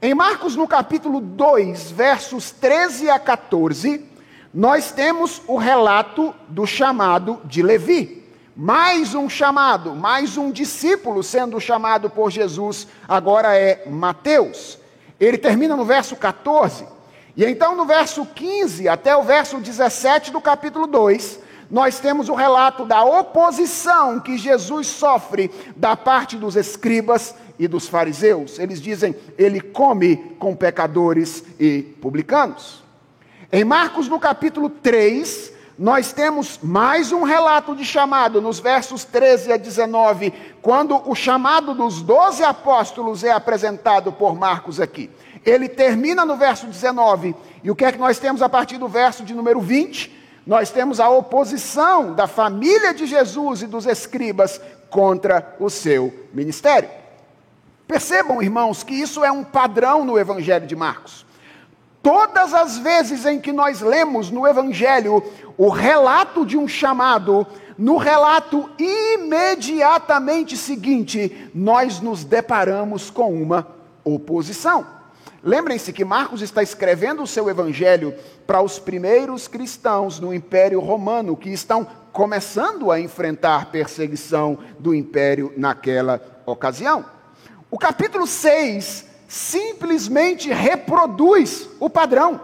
Em 0.00 0.14
Marcos, 0.14 0.56
no 0.56 0.66
capítulo 0.66 1.20
2, 1.20 1.92
versos 1.92 2.50
13 2.50 3.08
a 3.08 3.18
14, 3.18 4.04
nós 4.52 4.90
temos 4.90 5.40
o 5.46 5.56
relato 5.56 6.34
do 6.48 6.66
chamado 6.66 7.40
de 7.44 7.62
Levi. 7.62 8.21
Mais 8.54 9.14
um 9.14 9.30
chamado, 9.30 9.94
mais 9.94 10.36
um 10.36 10.50
discípulo 10.50 11.22
sendo 11.22 11.58
chamado 11.58 12.10
por 12.10 12.30
Jesus, 12.30 12.86
agora 13.08 13.56
é 13.56 13.88
Mateus. 13.88 14.78
Ele 15.18 15.38
termina 15.38 15.74
no 15.74 15.86
verso 15.86 16.14
14. 16.16 16.86
E 17.34 17.44
então, 17.46 17.74
no 17.74 17.86
verso 17.86 18.26
15 18.26 18.88
até 18.88 19.16
o 19.16 19.22
verso 19.22 19.56
17 19.56 20.30
do 20.30 20.40
capítulo 20.40 20.86
2, 20.86 21.40
nós 21.70 21.98
temos 21.98 22.28
o 22.28 22.34
relato 22.34 22.84
da 22.84 23.02
oposição 23.02 24.20
que 24.20 24.36
Jesus 24.36 24.86
sofre 24.86 25.50
da 25.74 25.96
parte 25.96 26.36
dos 26.36 26.54
escribas 26.54 27.34
e 27.58 27.66
dos 27.66 27.88
fariseus. 27.88 28.58
Eles 28.58 28.82
dizem, 28.82 29.16
ele 29.38 29.62
come 29.62 30.16
com 30.38 30.54
pecadores 30.54 31.42
e 31.58 31.82
publicanos. 32.02 32.82
Em 33.50 33.64
Marcos, 33.64 34.08
no 34.08 34.20
capítulo 34.20 34.68
3, 34.68 35.51
nós 35.78 36.12
temos 36.12 36.58
mais 36.62 37.12
um 37.12 37.22
relato 37.22 37.74
de 37.74 37.84
chamado 37.84 38.40
nos 38.40 38.60
versos 38.60 39.04
13 39.04 39.52
a 39.52 39.56
19, 39.56 40.32
quando 40.60 41.00
o 41.08 41.14
chamado 41.14 41.74
dos 41.74 42.02
doze 42.02 42.42
apóstolos 42.44 43.24
é 43.24 43.30
apresentado 43.30 44.12
por 44.12 44.34
Marcos 44.34 44.80
aqui. 44.80 45.10
Ele 45.44 45.68
termina 45.68 46.24
no 46.24 46.36
verso 46.36 46.66
19, 46.66 47.34
e 47.64 47.70
o 47.70 47.74
que 47.74 47.84
é 47.84 47.92
que 47.92 47.98
nós 47.98 48.18
temos 48.18 48.42
a 48.42 48.48
partir 48.48 48.78
do 48.78 48.86
verso 48.86 49.24
de 49.24 49.34
número 49.34 49.60
20? 49.60 50.20
Nós 50.46 50.70
temos 50.70 51.00
a 51.00 51.08
oposição 51.08 52.14
da 52.14 52.26
família 52.26 52.92
de 52.92 53.06
Jesus 53.06 53.62
e 53.62 53.66
dos 53.66 53.86
escribas 53.86 54.60
contra 54.90 55.56
o 55.58 55.70
seu 55.70 56.12
ministério. 56.34 56.90
Percebam, 57.86 58.42
irmãos, 58.42 58.82
que 58.82 58.94
isso 58.94 59.24
é 59.24 59.32
um 59.32 59.42
padrão 59.44 60.04
no 60.04 60.18
Evangelho 60.18 60.66
de 60.66 60.76
Marcos. 60.76 61.21
Todas 62.02 62.52
as 62.52 62.78
vezes 62.78 63.24
em 63.24 63.40
que 63.40 63.52
nós 63.52 63.80
lemos 63.80 64.30
no 64.30 64.46
Evangelho 64.46 65.22
o 65.56 65.68
relato 65.68 66.44
de 66.44 66.56
um 66.58 66.66
chamado, 66.66 67.46
no 67.78 67.96
relato 67.96 68.68
imediatamente 68.76 70.56
seguinte, 70.56 71.50
nós 71.54 72.00
nos 72.00 72.24
deparamos 72.24 73.08
com 73.08 73.32
uma 73.32 73.68
oposição. 74.04 74.84
Lembrem-se 75.44 75.92
que 75.92 76.04
Marcos 76.04 76.42
está 76.42 76.62
escrevendo 76.62 77.22
o 77.22 77.26
seu 77.26 77.50
evangelho 77.50 78.14
para 78.46 78.62
os 78.62 78.78
primeiros 78.78 79.48
cristãos 79.48 80.20
no 80.20 80.32
Império 80.32 80.78
Romano 80.78 81.36
que 81.36 81.50
estão 81.50 81.84
começando 82.12 82.92
a 82.92 83.00
enfrentar 83.00 83.72
perseguição 83.72 84.58
do 84.78 84.94
império 84.94 85.52
naquela 85.56 86.20
ocasião. 86.46 87.04
O 87.70 87.78
capítulo 87.78 88.24
6 88.24 89.11
simplesmente 89.32 90.52
reproduz 90.52 91.66
o 91.80 91.88
padrão. 91.88 92.38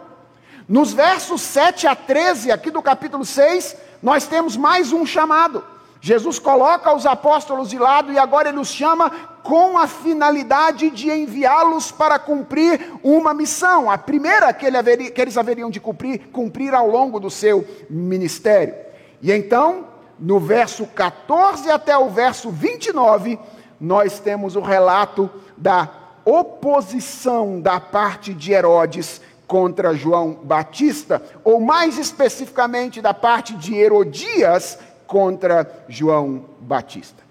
Nos 0.67 0.91
versos 0.91 1.43
7 1.43 1.87
a 1.87 1.95
13, 1.95 2.51
aqui 2.51 2.71
do 2.71 2.81
capítulo 2.81 3.27
6, 3.27 3.77
nós 4.03 4.27
temos 4.27 4.57
mais 4.57 4.91
um 4.91 5.05
chamado. 5.05 5.63
Jesus 6.01 6.39
coloca 6.39 6.95
os 6.95 7.05
apóstolos 7.05 7.69
de 7.69 7.79
lado 7.79 8.11
e 8.11 8.19
agora 8.19 8.49
ele 8.49 8.59
os 8.59 8.69
chama 8.69 9.11
com 9.43 9.77
a 9.77 9.87
finalidade 9.87 10.89
de 10.89 11.11
enviá-los 11.11 11.93
para 11.93 12.19
cumprir 12.19 12.81
uma 13.03 13.35
missão, 13.35 13.91
a 13.91 13.99
primeira 13.99 14.51
que, 14.55 14.65
ele 14.65 14.79
haveria, 14.79 15.11
que 15.11 15.21
eles 15.21 15.37
haveriam 15.37 15.69
de 15.69 15.81
cumprir, 15.81 16.31
cumprir 16.33 16.75
ao 16.75 16.89
longo 16.89 17.21
do 17.21 17.31
seu 17.31 17.67
ministério. 17.91 18.75
E 19.21 19.31
então, 19.31 19.89
no 20.19 20.41
verso 20.41 20.87
14 20.87 21.71
até 21.71 21.99
o 21.99 22.09
verso 22.09 22.49
29, 22.49 23.39
nós 23.79 24.19
temos 24.21 24.57
o 24.57 24.63
relato 24.63 25.29
da 25.55 26.08
oposição 26.29 27.59
da 27.59 27.81
parte 27.81 28.35
de 28.35 28.53
Herodes 28.53 29.21
contra 29.47 29.95
João 29.95 30.35
Batista, 30.35 31.23
ou 31.43 31.59
mais 31.59 31.97
especificamente 31.97 33.01
da 33.01 33.15
parte 33.15 33.55
de 33.55 33.75
Herodias 33.75 34.79
contra 35.07 35.85
João 35.89 36.45
Batista. 36.61 37.23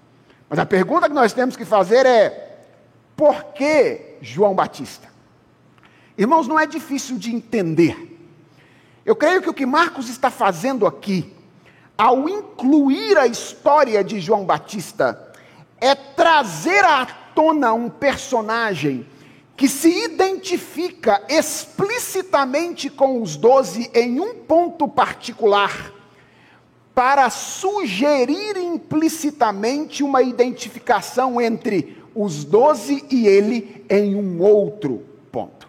Mas 0.50 0.58
a 0.58 0.66
pergunta 0.66 1.08
que 1.08 1.14
nós 1.14 1.32
temos 1.32 1.56
que 1.56 1.64
fazer 1.64 2.04
é: 2.06 2.58
por 3.16 3.44
que 3.54 4.16
João 4.20 4.52
Batista? 4.52 5.06
Irmãos, 6.16 6.48
não 6.48 6.58
é 6.58 6.66
difícil 6.66 7.16
de 7.16 7.32
entender. 7.32 8.18
Eu 9.06 9.14
creio 9.14 9.40
que 9.40 9.48
o 9.48 9.54
que 9.54 9.64
Marcos 9.64 10.08
está 10.08 10.28
fazendo 10.28 10.84
aqui, 10.88 11.32
ao 11.96 12.28
incluir 12.28 13.16
a 13.16 13.28
história 13.28 14.02
de 14.02 14.18
João 14.18 14.44
Batista, 14.44 15.32
é 15.80 15.94
trazer 15.94 16.84
à 16.84 17.06
tona 17.38 17.72
um 17.72 17.88
personagem 17.88 19.06
que 19.56 19.68
se 19.68 20.06
identifica 20.06 21.22
explicitamente 21.28 22.90
com 22.90 23.22
os 23.22 23.36
doze 23.36 23.88
em 23.94 24.18
um 24.18 24.34
ponto 24.34 24.88
particular, 24.88 25.92
para 26.92 27.30
sugerir 27.30 28.56
implicitamente 28.56 30.02
uma 30.02 30.20
identificação 30.20 31.40
entre 31.40 32.02
os 32.12 32.42
doze 32.42 33.04
e 33.08 33.28
ele 33.28 33.84
em 33.88 34.16
um 34.16 34.42
outro 34.42 35.04
ponto. 35.30 35.68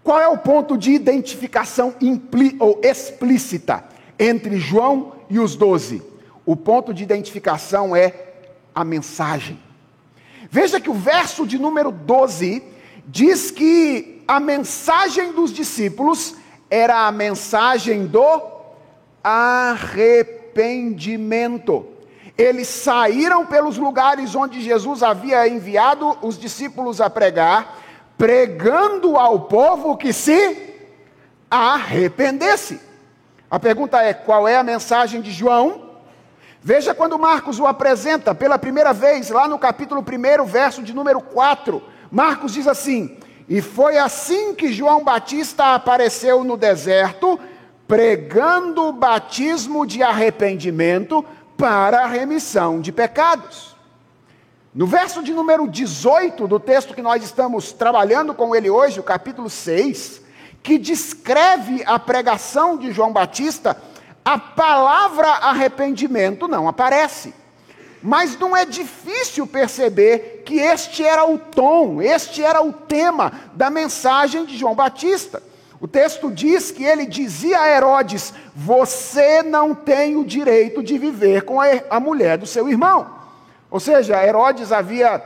Qual 0.00 0.20
é 0.20 0.28
o 0.28 0.38
ponto 0.38 0.78
de 0.78 0.92
identificação 0.92 1.92
ou 2.60 2.80
explícita 2.84 3.84
entre 4.16 4.58
João 4.58 5.14
e 5.28 5.40
os 5.40 5.56
doze? 5.56 6.00
O 6.44 6.54
ponto 6.54 6.94
de 6.94 7.02
identificação 7.02 7.96
é 7.96 8.14
a 8.72 8.84
mensagem. 8.84 9.65
Veja 10.50 10.80
que 10.80 10.90
o 10.90 10.94
verso 10.94 11.46
de 11.46 11.58
número 11.58 11.90
12 11.90 12.62
diz 13.06 13.50
que 13.50 14.22
a 14.26 14.40
mensagem 14.40 15.32
dos 15.32 15.52
discípulos 15.52 16.34
era 16.70 17.06
a 17.06 17.12
mensagem 17.12 18.06
do 18.06 18.42
arrependimento. 19.22 21.86
Eles 22.36 22.68
saíram 22.68 23.46
pelos 23.46 23.78
lugares 23.78 24.34
onde 24.34 24.60
Jesus 24.60 25.02
havia 25.02 25.48
enviado 25.48 26.18
os 26.22 26.38
discípulos 26.38 27.00
a 27.00 27.08
pregar 27.08 27.86
pregando 28.18 29.16
ao 29.16 29.40
povo 29.40 29.96
que 29.96 30.12
se 30.12 30.74
arrependesse. 31.50 32.80
A 33.50 33.58
pergunta 33.58 34.02
é: 34.02 34.14
qual 34.14 34.48
é 34.48 34.56
a 34.56 34.62
mensagem 34.62 35.20
de 35.20 35.30
João? 35.30 35.85
Veja 36.66 36.92
quando 36.92 37.16
Marcos 37.16 37.60
o 37.60 37.66
apresenta 37.68 38.34
pela 38.34 38.58
primeira 38.58 38.92
vez, 38.92 39.30
lá 39.30 39.46
no 39.46 39.56
capítulo 39.56 40.02
1, 40.02 40.44
verso 40.46 40.82
de 40.82 40.92
número 40.92 41.20
4. 41.20 41.80
Marcos 42.10 42.54
diz 42.54 42.66
assim: 42.66 43.18
E 43.48 43.62
foi 43.62 43.98
assim 43.98 44.52
que 44.52 44.72
João 44.72 45.04
Batista 45.04 45.76
apareceu 45.76 46.42
no 46.42 46.56
deserto, 46.56 47.38
pregando 47.86 48.82
o 48.82 48.92
batismo 48.92 49.86
de 49.86 50.02
arrependimento 50.02 51.24
para 51.56 52.02
a 52.02 52.08
remissão 52.08 52.80
de 52.80 52.90
pecados. 52.90 53.76
No 54.74 54.88
verso 54.88 55.22
de 55.22 55.32
número 55.32 55.68
18 55.68 56.48
do 56.48 56.58
texto 56.58 56.94
que 56.94 57.00
nós 57.00 57.22
estamos 57.22 57.72
trabalhando 57.72 58.34
com 58.34 58.56
ele 58.56 58.68
hoje, 58.68 58.98
o 58.98 59.04
capítulo 59.04 59.48
6, 59.48 60.20
que 60.64 60.78
descreve 60.78 61.84
a 61.86 61.96
pregação 61.96 62.76
de 62.76 62.90
João 62.90 63.12
Batista, 63.12 63.80
a 64.26 64.36
palavra 64.36 65.28
arrependimento 65.28 66.48
não 66.48 66.66
aparece. 66.66 67.32
Mas 68.02 68.36
não 68.36 68.56
é 68.56 68.64
difícil 68.64 69.46
perceber 69.46 70.42
que 70.44 70.58
este 70.58 71.04
era 71.04 71.24
o 71.24 71.38
tom, 71.38 72.02
este 72.02 72.42
era 72.42 72.60
o 72.60 72.72
tema 72.72 73.32
da 73.54 73.70
mensagem 73.70 74.44
de 74.44 74.56
João 74.56 74.74
Batista. 74.74 75.40
O 75.80 75.86
texto 75.86 76.28
diz 76.32 76.72
que 76.72 76.82
ele 76.82 77.06
dizia 77.06 77.60
a 77.60 77.68
Herodes: 77.68 78.34
Você 78.52 79.44
não 79.44 79.72
tem 79.76 80.16
o 80.16 80.24
direito 80.24 80.82
de 80.82 80.98
viver 80.98 81.42
com 81.42 81.60
a 81.60 82.00
mulher 82.00 82.36
do 82.36 82.46
seu 82.46 82.68
irmão. 82.68 83.08
Ou 83.70 83.78
seja, 83.78 84.24
Herodes 84.24 84.72
havia 84.72 85.22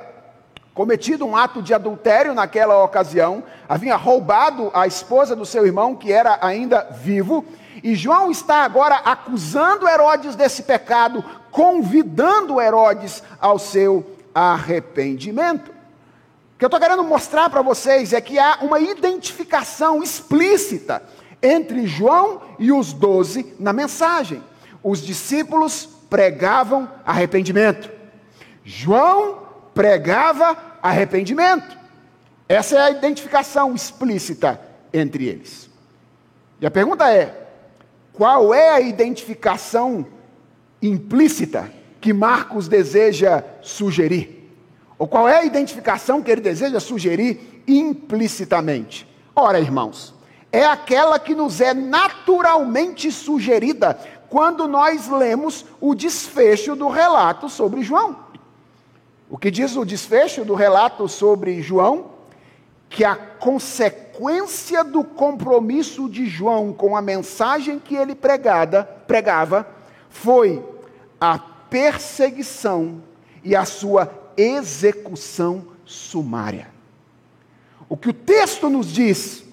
cometido 0.75 1.25
um 1.27 1.37
ato 1.37 1.63
de 1.63 1.73
adultério 1.73 2.35
naquela 2.35 2.85
ocasião, 2.85 3.43
havia 3.67 3.97
roubado 3.97 4.71
a 4.75 4.87
esposa 4.87 5.35
do 5.35 5.47
seu 5.47 5.65
irmão, 5.65 5.95
que 5.95 6.13
era 6.13 6.39
ainda 6.43 6.87
vivo, 6.91 7.45
e 7.83 7.95
João 7.95 8.31
está 8.31 8.65
agora 8.65 8.97
acusando 8.97 9.89
Herodes 9.89 10.35
desse 10.35 10.63
pecado, 10.63 11.25
convidando 11.51 12.61
Herodes 12.61 13.23
ao 13.41 13.59
seu 13.59 14.17
arrependimento. 14.35 15.71
O 15.71 16.59
que 16.59 16.65
eu 16.65 16.69
estou 16.69 16.81
querendo 16.81 17.03
mostrar 17.03 17.49
para 17.49 17.63
vocês 17.63 18.13
é 18.13 18.21
que 18.21 18.39
há 18.39 18.59
uma 18.61 18.79
identificação 18.79 20.03
explícita 20.03 21.03
entre 21.43 21.87
João 21.87 22.43
e 22.59 22.71
os 22.71 22.93
doze 22.93 23.55
na 23.59 23.73
mensagem. 23.73 24.43
Os 24.83 25.01
discípulos 25.01 25.89
pregavam 26.11 26.91
arrependimento. 27.05 27.91
João 28.65 29.43
pregava 29.75 30.57
arrependimento. 30.83 31.79
Essa 32.49 32.77
é 32.77 32.81
a 32.83 32.91
identificação 32.91 33.75
explícita 33.75 34.61
entre 34.93 35.27
eles. 35.27 35.71
E 36.61 36.67
a 36.67 36.71
pergunta 36.71 37.11
é: 37.11 37.50
qual 38.13 38.53
é 38.53 38.71
a 38.71 38.81
identificação 38.81 40.07
implícita 40.83 41.73
que 42.01 42.13
Marcos 42.13 42.69
deseja 42.69 43.45
sugerir? 43.63 44.53
Ou 44.99 45.07
qual 45.07 45.29
é 45.29 45.39
a 45.39 45.45
identificação 45.45 46.23
que 46.23 46.31
ele 46.31 46.41
deseja 46.41 46.81
sugerir 46.81 47.63
implicitamente? 47.67 49.09
Ora, 49.35 49.59
irmãos, 49.59 50.15
é 50.53 50.65
aquela 50.67 51.19
que 51.19 51.35
nos 51.35 51.61
é 51.61 51.73
naturalmente 51.73 53.11
sugerida 53.11 53.99
quando 54.29 54.69
nós 54.69 55.09
lemos 55.09 55.65
o 55.81 55.95
desfecho 55.95 56.77
do 56.77 56.89
relato 56.89 57.49
sobre 57.49 57.83
João. 57.83 58.17
O 59.29 59.39
que 59.39 59.51
diz 59.51 59.77
o 59.77 59.85
desfecho 59.85 60.45
do 60.45 60.55
relato 60.55 61.09
sobre 61.09 61.63
João? 61.63 62.11
Que 62.89 63.05
a 63.05 63.15
consequência 63.15 64.10
do 64.85 65.05
compromisso 65.05 66.09
de 66.09 66.27
João 66.27 66.73
com 66.73 66.97
a 66.97 67.03
mensagem 67.03 67.79
que 67.79 67.95
ele 67.95 68.15
pregada, 68.15 68.85
pregava 69.07 69.67
foi 70.11 70.63
a 71.21 71.39
perseguição 71.39 73.03
e 73.45 73.55
a 73.55 73.65
sua 73.65 74.13
execução 74.37 75.69
sumária. 75.85 76.69
O 77.89 77.97
que 77.97 78.09
o 78.09 78.15
texto 78.15 78.69
nos 78.69 78.93
diz 78.93 79.45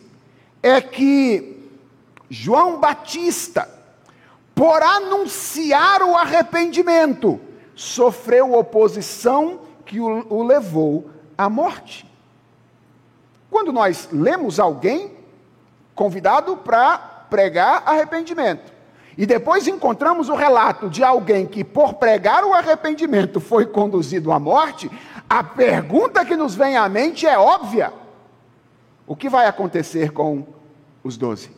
é 0.61 0.81
que 0.81 1.69
João 2.29 2.79
Batista, 2.79 3.69
por 4.53 4.81
anunciar 4.81 6.01
o 6.01 6.15
arrependimento, 6.15 7.39
sofreu 7.75 8.53
oposição 8.53 9.61
que 9.85 9.99
o, 9.99 10.25
o 10.29 10.43
levou 10.43 11.09
à 11.37 11.49
morte. 11.49 12.06
Quando 13.49 13.71
nós 13.71 14.09
lemos 14.11 14.59
alguém 14.59 15.11
convidado 15.95 16.57
para 16.57 16.97
pregar 17.29 17.83
arrependimento, 17.85 18.73
e 19.17 19.25
depois 19.25 19.67
encontramos 19.67 20.29
o 20.29 20.35
relato 20.35 20.89
de 20.89 21.03
alguém 21.03 21.47
que, 21.47 21.63
por 21.63 21.95
pregar 21.95 22.45
o 22.45 22.53
arrependimento, 22.53 23.39
foi 23.39 23.65
conduzido 23.65 24.31
à 24.31 24.39
morte, 24.39 24.91
a 25.27 25.43
pergunta 25.43 26.23
que 26.23 26.35
nos 26.35 26.53
vem 26.53 26.77
à 26.77 26.87
mente 26.87 27.25
é 27.25 27.37
óbvia: 27.37 27.91
o 29.07 29.15
que 29.15 29.27
vai 29.27 29.47
acontecer 29.47 30.11
com 30.11 30.45
os 31.03 31.17
doze? 31.17 31.49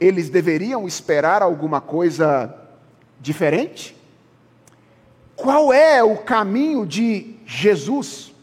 Eles 0.00 0.28
deveriam 0.28 0.86
esperar 0.86 1.40
alguma 1.40 1.80
coisa 1.80 2.52
diferente? 3.20 3.96
Qual 5.36 5.72
é 5.72 6.02
o 6.02 6.16
caminho 6.18 6.84
de 6.84 7.36
Jesus? 7.46 8.34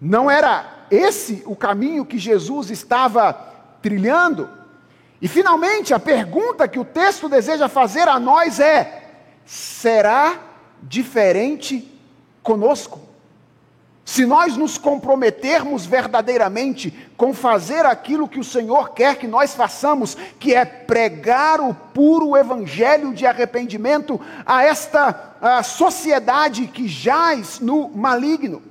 Não 0.00 0.30
era 0.30 0.73
esse 0.90 1.42
o 1.46 1.56
caminho 1.56 2.04
que 2.04 2.18
Jesus 2.18 2.70
estava 2.70 3.32
trilhando? 3.82 4.48
E 5.20 5.28
finalmente, 5.28 5.94
a 5.94 5.98
pergunta 5.98 6.68
que 6.68 6.78
o 6.78 6.84
texto 6.84 7.28
deseja 7.28 7.68
fazer 7.68 8.08
a 8.08 8.18
nós 8.18 8.60
é: 8.60 9.02
será 9.44 10.38
diferente 10.82 11.90
conosco? 12.42 13.00
Se 14.04 14.26
nós 14.26 14.54
nos 14.54 14.76
comprometermos 14.76 15.86
verdadeiramente 15.86 16.92
com 17.16 17.32
fazer 17.32 17.86
aquilo 17.86 18.28
que 18.28 18.38
o 18.38 18.44
Senhor 18.44 18.90
quer 18.90 19.16
que 19.16 19.26
nós 19.26 19.54
façamos, 19.54 20.14
que 20.38 20.54
é 20.54 20.64
pregar 20.64 21.58
o 21.58 21.74
puro 21.74 22.36
evangelho 22.36 23.14
de 23.14 23.24
arrependimento 23.24 24.20
a 24.44 24.62
esta 24.62 25.34
a 25.40 25.62
sociedade 25.62 26.66
que 26.66 26.86
jaz 26.86 27.60
no 27.60 27.88
maligno. 27.88 28.62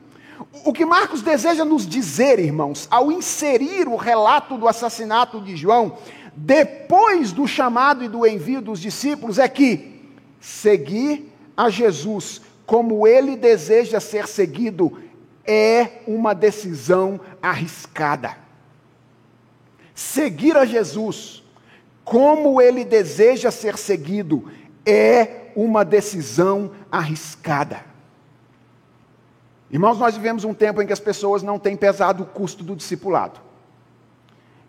O 0.64 0.72
que 0.72 0.86
Marcos 0.86 1.22
deseja 1.22 1.66
nos 1.66 1.88
dizer, 1.88 2.38
irmãos, 2.40 2.88
ao 2.92 3.12
inserir 3.12 3.88
o 3.88 3.96
relato 3.96 4.58
do 4.58 4.68
assassinato 4.68 5.42
de 5.42 5.56
João, 5.56 5.98
depois 6.36 7.32
do 7.32 7.48
chamado 7.48 8.04
e 8.04 8.08
do 8.08 8.26
envio 8.26 8.62
dos 8.62 8.80
discípulos, 8.80 9.40
é 9.40 9.48
que 9.48 10.02
seguir 10.40 11.34
a 11.58 11.70
Jesus 11.70 12.42
como 12.66 13.08
ele 13.08 13.36
deseja 13.36 14.00
ser 14.00 14.28
seguido, 14.28 15.02
é 15.46 16.02
uma 16.08 16.34
decisão 16.34 17.20
arriscada. 17.42 18.38
Seguir 19.94 20.56
a 20.56 20.66
Jesus, 20.66 21.44
como 22.04 22.62
ele 22.62 22.86
deseja 22.86 23.52
ser 23.52 23.78
seguido, 23.78 24.50
é 24.86 25.52
uma 25.56 25.84
decisão 25.84 26.72
arriscada. 26.92 27.93
Irmãos, 29.74 29.98
nós 29.98 30.16
vivemos 30.16 30.44
um 30.44 30.54
tempo 30.54 30.84
em 30.84 30.86
que 30.86 30.94
as 30.94 31.00
pessoas 31.00 31.42
não 31.42 31.58
têm 31.58 31.76
pesado 31.76 32.22
o 32.22 32.26
custo 32.28 32.64
do 32.64 32.76
discipulado. 32.76 33.40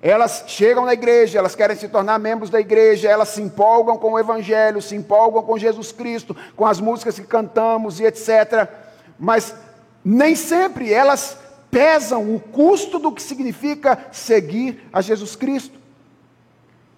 Elas 0.00 0.44
chegam 0.46 0.86
na 0.86 0.94
igreja, 0.94 1.38
elas 1.38 1.54
querem 1.54 1.76
se 1.76 1.88
tornar 1.88 2.18
membros 2.18 2.48
da 2.48 2.58
igreja, 2.58 3.10
elas 3.10 3.28
se 3.28 3.42
empolgam 3.42 3.98
com 3.98 4.12
o 4.12 4.18
Evangelho, 4.18 4.80
se 4.80 4.96
empolgam 4.96 5.42
com 5.42 5.58
Jesus 5.58 5.92
Cristo, 5.92 6.34
com 6.56 6.64
as 6.64 6.80
músicas 6.80 7.18
que 7.18 7.26
cantamos 7.26 8.00
e 8.00 8.04
etc. 8.04 8.66
Mas 9.18 9.54
nem 10.02 10.34
sempre 10.34 10.90
elas 10.90 11.36
pesam 11.70 12.34
o 12.34 12.40
custo 12.40 12.98
do 12.98 13.12
que 13.12 13.22
significa 13.22 14.06
seguir 14.10 14.88
a 14.90 15.02
Jesus 15.02 15.36
Cristo. 15.36 15.78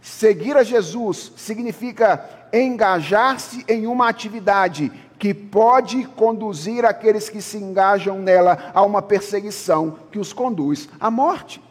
Seguir 0.00 0.56
a 0.56 0.62
Jesus 0.62 1.32
significa 1.36 2.24
engajar-se 2.52 3.64
em 3.66 3.88
uma 3.88 4.08
atividade 4.08 4.92
que 5.18 5.32
pode 5.32 6.04
conduzir 6.16 6.84
aqueles 6.84 7.28
que 7.28 7.40
se 7.40 7.56
engajam 7.56 8.18
nela 8.18 8.70
a 8.74 8.82
uma 8.82 9.00
perseguição 9.00 9.98
que 10.10 10.18
os 10.18 10.32
conduz 10.32 10.88
à 11.00 11.10
morte. 11.10 11.62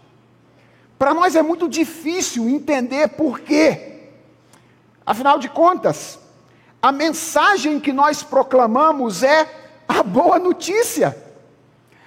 Para 0.98 1.14
nós 1.14 1.36
é 1.36 1.42
muito 1.42 1.68
difícil 1.68 2.50
entender 2.50 3.10
por 3.10 3.40
quê. 3.40 4.10
Afinal 5.06 5.38
de 5.38 5.50
contas, 5.50 6.18
a 6.82 6.92
mensagem 6.92 7.80
que 7.80 7.94
nós 7.94 8.24
proclamamos 8.24 9.22
é 9.22 9.48
a 9.88 10.02
boa 10.02 10.40
notícia. 10.40 11.16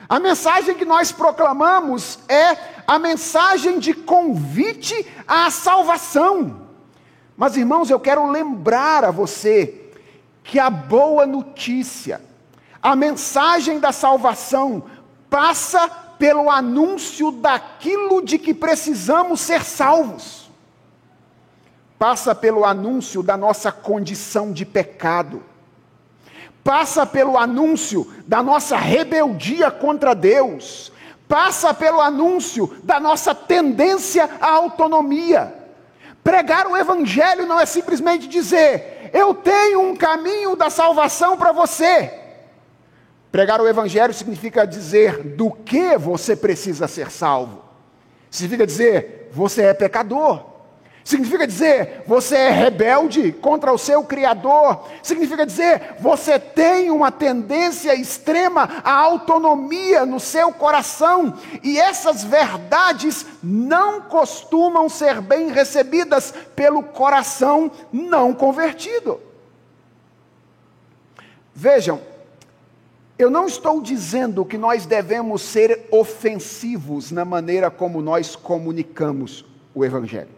A 0.09 0.19
mensagem 0.19 0.75
que 0.75 0.85
nós 0.85 1.13
proclamamos 1.13 2.19
é 2.29 2.57
a 2.87 2.99
mensagem 2.99 3.79
de 3.79 3.93
convite 3.93 5.07
à 5.27 5.51
salvação. 5.51 6.63
Mas, 7.37 7.57
irmãos, 7.57 7.91
eu 7.91 8.01
quero 8.01 8.29
lembrar 8.31 9.05
a 9.05 9.11
você 9.11 9.88
que 10.49 10.59
a 10.59 10.71
boa 10.71 11.27
notícia, 11.27 12.23
a 12.83 12.97
mensagem 12.97 13.79
da 13.79 13.93
salvação, 13.93 14.83
passa 15.29 15.87
pelo 16.19 16.49
anúncio 16.49 17.31
daquilo 17.31 18.25
de 18.25 18.39
que 18.39 18.55
precisamos 18.55 19.43
ser 19.43 19.63
salvos, 19.63 20.51
passa 21.99 22.35
pelo 22.35 22.65
anúncio 22.65 23.23
da 23.23 23.37
nossa 23.37 23.71
condição 23.71 24.51
de 24.51 24.65
pecado, 24.65 25.43
passa 26.65 27.05
pelo 27.05 27.37
anúncio 27.37 28.11
da 28.27 28.43
nossa 28.43 28.79
rebeldia 28.79 29.71
contra 29.71 30.15
Deus, 30.15 30.91
passa 31.29 31.75
pelo 31.75 32.01
anúncio 32.01 32.75
da 32.83 32.99
nossa 32.99 33.35
tendência 33.35 34.31
à 34.41 34.53
autonomia. 34.53 35.55
Pregar 36.25 36.67
o 36.67 36.77
Evangelho 36.77 37.47
não 37.47 37.61
é 37.61 37.67
simplesmente 37.67 38.27
dizer, 38.27 38.98
eu 39.13 39.35
tenho 39.35 39.81
um 39.81 39.97
caminho 39.97 40.57
da 40.57 40.71
salvação 40.71 41.37
para 41.37 41.53
você. 41.53 42.13
Pregar 43.31 43.61
o 43.61 43.69
Evangelho 43.69 44.15
significa 44.15 44.67
dizer 44.67 45.23
do 45.23 45.51
que 45.51 45.97
você 45.99 46.35
precisa 46.35 46.89
ser 46.89 47.11
salvo. 47.11 47.63
Significa 48.31 48.67
dizer, 48.67 49.31
você 49.33 49.63
é 49.63 49.75
pecador. 49.75 50.58
Significa 51.09 51.47
dizer, 51.47 52.03
você 52.07 52.37
é 52.37 52.51
rebelde 52.51 53.33
contra 53.33 53.73
o 53.73 53.79
seu 53.79 54.05
Criador. 54.05 54.85
Significa 55.03 55.47
dizer, 55.47 55.95
você 55.99 56.39
tem 56.39 56.91
uma 56.91 57.11
tendência 57.11 57.95
extrema 57.95 58.83
à 58.85 58.93
autonomia 58.93 60.05
no 60.05 60.21
seu 60.21 60.53
coração. 60.53 61.33
E 61.63 61.81
essas 61.81 62.23
verdades 62.23 63.25
não 63.43 64.03
costumam 64.03 64.87
ser 64.91 65.23
bem 65.23 65.51
recebidas 65.51 66.35
pelo 66.55 66.83
coração 66.83 67.71
não 67.91 68.35
convertido. 68.35 69.19
Vejam, 71.55 72.03
eu 73.19 73.31
não 73.31 73.47
estou 73.47 73.81
dizendo 73.81 74.45
que 74.45 74.59
nós 74.59 74.85
devemos 74.85 75.41
ser 75.41 75.89
ofensivos 75.91 77.11
na 77.11 77.25
maneira 77.25 77.71
como 77.71 78.03
nós 78.03 78.37
comunicamos 78.37 79.43
o 79.75 79.83
Evangelho. 79.83 80.37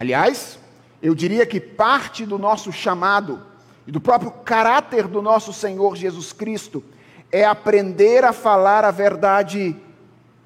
Aliás, 0.00 0.58
eu 1.02 1.14
diria 1.14 1.44
que 1.44 1.60
parte 1.60 2.24
do 2.24 2.38
nosso 2.38 2.72
chamado 2.72 3.42
e 3.86 3.92
do 3.92 4.00
próprio 4.00 4.30
caráter 4.30 5.06
do 5.06 5.20
nosso 5.20 5.52
Senhor 5.52 5.94
Jesus 5.94 6.32
Cristo 6.32 6.82
é 7.30 7.44
aprender 7.44 8.24
a 8.24 8.32
falar 8.32 8.82
a 8.82 8.90
verdade 8.90 9.76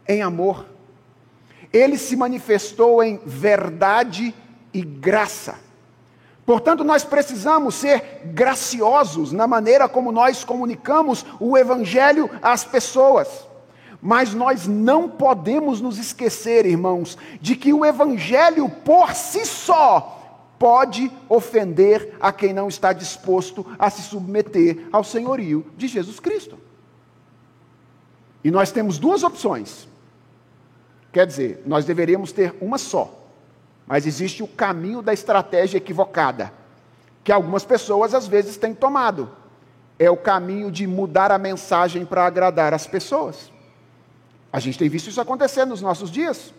em 0.09 0.23
amor. 0.23 0.67
Ele 1.73 1.97
se 1.97 2.17
manifestou 2.17 3.01
em 3.01 3.21
verdade 3.25 4.35
e 4.73 4.83
graça. 4.83 5.61
Portanto, 6.45 6.83
nós 6.83 7.05
precisamos 7.05 7.77
ser 7.77 8.23
graciosos 8.25 9.31
na 9.31 9.47
maneira 9.47 9.89
como 9.89 10.11
nós 10.11 10.43
comunicamos 10.43 11.25
o 11.39 11.57
Evangelho 11.57 12.29
às 12.43 12.65
pessoas. 12.65 13.47
Mas 14.07 14.35
nós 14.35 14.67
não 14.67 15.09
podemos 15.09 15.81
nos 15.81 15.97
esquecer, 15.97 16.67
irmãos, 16.67 17.17
de 17.41 17.57
que 17.57 17.73
o 17.73 17.87
Evangelho 17.87 18.69
por 18.69 19.15
si 19.15 19.47
só 19.47 20.45
pode 20.59 21.11
ofender 21.27 22.15
a 22.21 22.31
quem 22.31 22.53
não 22.53 22.69
está 22.69 22.93
disposto 22.93 23.65
a 23.79 23.89
se 23.89 24.03
submeter 24.03 24.89
ao 24.93 25.03
senhorio 25.03 25.65
de 25.75 25.89
Jesus 25.89 26.21
Cristo. 26.21 26.59
E 28.45 28.51
nós 28.51 28.71
temos 28.71 28.99
duas 28.99 29.23
opções. 29.23 29.89
Quer 31.11 31.27
dizer, 31.27 31.63
nós 31.65 31.87
deveríamos 31.87 32.31
ter 32.31 32.55
uma 32.61 32.77
só, 32.77 33.11
mas 33.87 34.07
existe 34.07 34.43
o 34.43 34.49
caminho 34.49 35.01
da 35.01 35.15
estratégia 35.15 35.79
equivocada, 35.79 36.53
que 37.25 37.33
algumas 37.33 37.65
pessoas 37.65 38.13
às 38.13 38.27
vezes 38.27 38.59
têm 38.59 38.75
tomado. 38.75 39.31
É 39.99 40.11
o 40.11 40.17
caminho 40.17 40.71
de 40.71 40.87
mudar 40.87 41.33
a 41.33 41.39
mensagem 41.39 42.05
para 42.05 42.27
agradar 42.27 42.75
as 42.75 42.87
pessoas. 42.87 43.54
A 44.55 44.61
gente 44.61 44.79
tem 44.79 44.89
visto 44.89 45.11
isso 45.11 45.21
acontecer 45.21 45.65
nos 45.65 45.83
nossos 45.83 46.09
dias. 46.09 46.55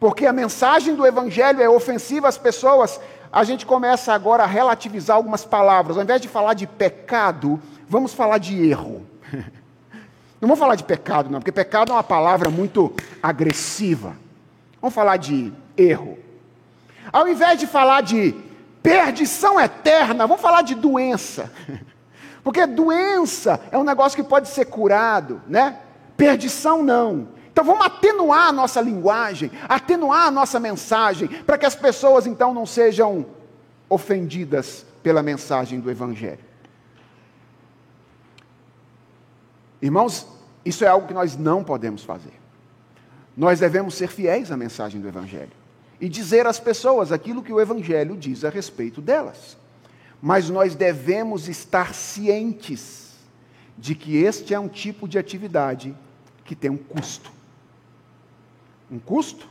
Porque 0.00 0.24
a 0.24 0.32
mensagem 0.32 0.94
do 0.94 1.06
Evangelho 1.06 1.60
é 1.60 1.68
ofensiva 1.68 2.26
às 2.26 2.38
pessoas, 2.38 2.98
a 3.30 3.44
gente 3.44 3.66
começa 3.66 4.14
agora 4.14 4.44
a 4.44 4.46
relativizar 4.46 5.18
algumas 5.18 5.44
palavras. 5.44 5.98
Ao 5.98 6.02
invés 6.02 6.18
de 6.22 6.28
falar 6.28 6.54
de 6.54 6.66
pecado, 6.66 7.60
vamos 7.86 8.14
falar 8.14 8.38
de 8.38 8.66
erro. 8.66 9.06
Não 10.40 10.48
vamos 10.48 10.58
falar 10.58 10.76
de 10.76 10.84
pecado, 10.84 11.30
não, 11.30 11.38
porque 11.38 11.50
pecado 11.50 11.92
é 11.92 11.94
uma 11.94 12.02
palavra 12.02 12.50
muito 12.50 12.94
agressiva. 13.22 14.16
Vamos 14.80 14.94
falar 14.94 15.16
de 15.16 15.50
erro. 15.76 16.18
Ao 17.10 17.26
invés 17.26 17.58
de 17.58 17.66
falar 17.66 18.02
de 18.02 18.34
perdição 18.82 19.58
eterna, 19.58 20.26
vamos 20.26 20.42
falar 20.42 20.62
de 20.62 20.74
doença. 20.74 21.50
Porque 22.44 22.64
doença 22.66 23.58
é 23.72 23.78
um 23.78 23.82
negócio 23.82 24.14
que 24.14 24.28
pode 24.28 24.48
ser 24.48 24.66
curado, 24.66 25.42
né? 25.48 25.78
Perdição 26.16 26.82
não. 26.82 27.28
Então 27.52 27.64
vamos 27.64 27.86
atenuar 27.86 28.48
a 28.48 28.52
nossa 28.52 28.80
linguagem, 28.80 29.50
atenuar 29.68 30.26
a 30.26 30.30
nossa 30.30 30.60
mensagem, 30.60 31.28
para 31.28 31.56
que 31.56 31.64
as 31.64 31.74
pessoas 31.74 32.26
então 32.26 32.52
não 32.52 32.66
sejam 32.66 33.26
ofendidas 33.88 34.84
pela 35.02 35.22
mensagem 35.22 35.80
do 35.80 35.90
Evangelho. 35.90 36.44
Irmãos, 39.80 40.26
isso 40.64 40.84
é 40.84 40.88
algo 40.88 41.06
que 41.06 41.14
nós 41.14 41.36
não 41.36 41.62
podemos 41.62 42.02
fazer. 42.02 42.32
Nós 43.36 43.60
devemos 43.60 43.94
ser 43.94 44.08
fiéis 44.08 44.50
à 44.50 44.56
mensagem 44.56 45.00
do 45.00 45.08
Evangelho 45.08 45.52
e 46.00 46.08
dizer 46.08 46.46
às 46.46 46.58
pessoas 46.58 47.12
aquilo 47.12 47.42
que 47.42 47.52
o 47.52 47.60
Evangelho 47.60 48.16
diz 48.16 48.44
a 48.44 48.50
respeito 48.50 49.00
delas. 49.00 49.56
Mas 50.20 50.50
nós 50.50 50.74
devemos 50.74 51.48
estar 51.48 51.94
cientes 51.94 53.14
de 53.78 53.94
que 53.94 54.16
este 54.16 54.54
é 54.54 54.58
um 54.58 54.68
tipo 54.68 55.06
de 55.06 55.18
atividade 55.18 55.94
que 56.46 56.54
tem 56.54 56.70
um 56.70 56.76
custo. 56.76 57.30
Um 58.90 58.98
custo 58.98 59.48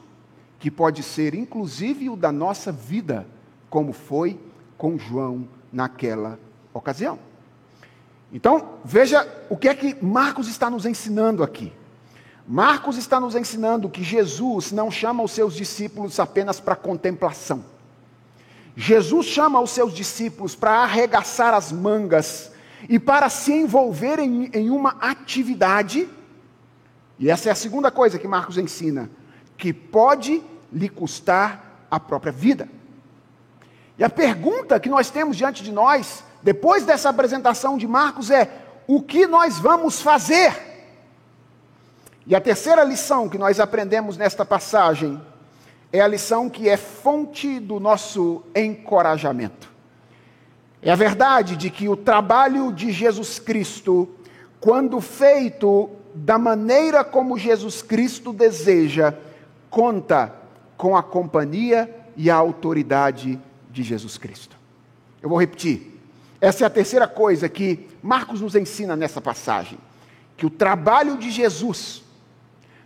que 0.59 0.71
pode 0.71 1.03
ser 1.03 1.35
inclusive 1.35 2.09
o 2.09 2.15
da 2.15 2.31
nossa 2.31 2.71
vida, 2.71 3.27
como 3.69 3.93
foi 3.93 4.39
com 4.77 4.97
João 4.97 5.47
naquela 5.71 6.39
ocasião. 6.73 7.19
Então, 8.31 8.79
veja 8.83 9.27
o 9.49 9.55
que 9.55 9.69
é 9.69 9.75
que 9.75 10.03
Marcos 10.03 10.47
está 10.47 10.69
nos 10.69 10.85
ensinando 10.85 11.43
aqui. 11.43 11.71
Marcos 12.47 12.97
está 12.97 13.19
nos 13.19 13.35
ensinando 13.35 13.89
que 13.89 14.03
Jesus 14.03 14.71
não 14.71 14.91
chama 14.91 15.23
os 15.23 15.31
seus 15.31 15.53
discípulos 15.55 16.19
apenas 16.19 16.59
para 16.59 16.75
contemplação. 16.75 17.63
Jesus 18.75 19.27
chama 19.27 19.59
os 19.59 19.71
seus 19.71 19.93
discípulos 19.93 20.53
para 20.53 20.71
arregaçar 20.83 21.53
as 21.53 21.71
mangas 21.71 22.51
e 22.89 22.99
para 22.99 23.29
se 23.29 23.53
envolverem 23.53 24.49
em 24.53 24.69
uma 24.69 24.97
atividade 24.99 26.07
e 27.17 27.29
essa 27.29 27.49
é 27.49 27.51
a 27.51 27.55
segunda 27.55 27.89
coisa 27.89 28.19
que 28.19 28.27
Marcos 28.27 28.57
ensina, 28.57 29.09
que 29.57 29.71
pode 29.71 30.43
lhe 30.71 30.89
custar 30.89 31.87
a 31.89 31.99
própria 31.99 32.31
vida. 32.31 32.67
E 33.97 34.03
a 34.03 34.09
pergunta 34.09 34.79
que 34.79 34.89
nós 34.89 35.09
temos 35.09 35.37
diante 35.37 35.63
de 35.63 35.71
nós, 35.71 36.23
depois 36.43 36.85
dessa 36.85 37.09
apresentação 37.09 37.77
de 37.77 37.87
Marcos, 37.87 38.29
é 38.29 38.49
o 38.87 39.01
que 39.01 39.25
nós 39.25 39.57
vamos 39.57 40.01
fazer. 40.01 40.53
E 42.27 42.35
a 42.35 42.41
terceira 42.41 42.83
lição 42.83 43.29
que 43.29 43.37
nós 43.37 43.59
aprendemos 43.59 44.17
nesta 44.17 44.43
passagem 44.43 45.21
é 45.93 46.01
a 46.01 46.07
lição 46.07 46.49
que 46.49 46.67
é 46.67 46.75
fonte 46.75 47.59
do 47.59 47.79
nosso 47.79 48.43
encorajamento. 48.53 49.71
É 50.81 50.91
a 50.91 50.95
verdade 50.95 51.55
de 51.55 51.69
que 51.69 51.87
o 51.87 51.95
trabalho 51.95 52.71
de 52.73 52.91
Jesus 52.91 53.39
Cristo, 53.39 54.09
quando 54.59 54.99
feito 54.99 55.89
da 56.15 56.39
maneira 56.39 57.03
como 57.03 57.37
Jesus 57.37 57.81
Cristo 57.81 58.31
deseja, 58.31 59.13
conta 59.69 60.33
com 60.77 60.95
a 60.95 61.03
companhia 61.03 61.93
e 62.15 62.29
a 62.29 62.35
autoridade 62.35 63.37
de 63.69 63.83
Jesus 63.83 64.17
Cristo. 64.17 64.57
Eu 65.21 65.27
vou 65.27 65.37
repetir. 65.37 65.99
Essa 66.39 66.63
é 66.63 66.67
a 66.67 66.69
terceira 66.69 67.07
coisa 67.07 67.49
que 67.49 67.89
Marcos 68.01 68.39
nos 68.39 68.55
ensina 68.55 68.95
nessa 68.95 69.19
passagem: 69.19 69.77
que 70.37 70.45
o 70.45 70.49
trabalho 70.49 71.17
de 71.17 71.29
Jesus, 71.29 72.01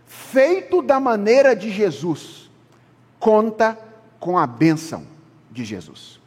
feito 0.06 0.82
da 0.82 0.98
maneira 0.98 1.54
de 1.54 1.70
Jesus, 1.70 2.50
conta 3.20 3.78
com 4.18 4.36
a 4.36 4.46
bênção 4.46 5.04
de 5.52 5.64
Jesus. 5.64 6.18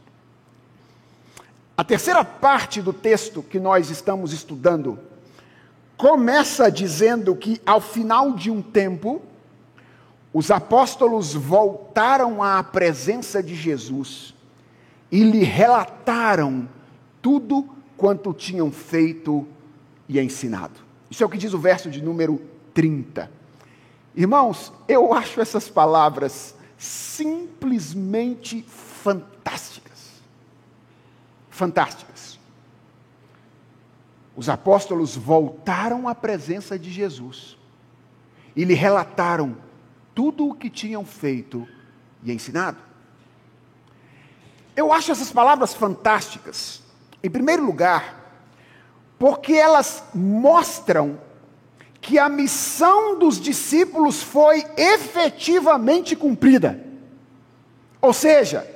A 1.75 1.83
terceira 1.83 2.23
parte 2.23 2.81
do 2.81 2.93
texto 2.93 3.43
que 3.43 3.59
nós 3.59 3.89
estamos 3.89 4.31
estudando 4.31 4.97
começa 5.97 6.71
dizendo 6.71 7.35
que, 7.35 7.61
ao 7.65 7.79
final 7.79 8.33
de 8.33 8.49
um 8.49 8.61
tempo, 8.61 9.21
os 10.33 10.49
apóstolos 10.49 11.33
voltaram 11.33 12.41
à 12.41 12.63
presença 12.63 13.41
de 13.41 13.55
Jesus 13.55 14.33
e 15.11 15.23
lhe 15.23 15.43
relataram 15.43 16.67
tudo 17.21 17.69
quanto 17.95 18.33
tinham 18.33 18.71
feito 18.71 19.47
e 20.09 20.19
ensinado. 20.19 20.79
Isso 21.09 21.23
é 21.23 21.25
o 21.25 21.29
que 21.29 21.37
diz 21.37 21.53
o 21.53 21.59
verso 21.59 21.89
de 21.89 22.01
número 22.01 22.41
30. 22.73 23.29
Irmãos, 24.15 24.73
eu 24.87 25.13
acho 25.13 25.39
essas 25.39 25.69
palavras 25.69 26.55
simplesmente 26.77 28.63
fantásticas. 28.63 30.21
Fantásticas. 31.49 32.32
Os 34.35 34.49
apóstolos 34.49 35.15
voltaram 35.15 36.07
à 36.07 36.15
presença 36.15 36.77
de 36.77 36.91
Jesus 36.91 37.57
e 38.55 38.63
lhe 38.63 38.73
relataram 38.73 39.57
tudo 40.13 40.47
o 40.47 40.55
que 40.55 40.69
tinham 40.69 41.05
feito 41.05 41.67
e 42.23 42.31
ensinado. 42.31 42.77
Eu 44.75 44.91
acho 44.91 45.11
essas 45.11 45.31
palavras 45.31 45.73
fantásticas, 45.73 46.81
em 47.21 47.29
primeiro 47.29 47.63
lugar, 47.63 48.21
porque 49.19 49.53
elas 49.53 50.03
mostram 50.13 51.19
que 52.01 52.19
a 52.19 52.27
missão 52.27 53.17
dos 53.17 53.39
discípulos 53.39 54.21
foi 54.21 54.65
efetivamente 54.75 56.15
cumprida. 56.15 56.83
Ou 58.01 58.11
seja, 58.11 58.67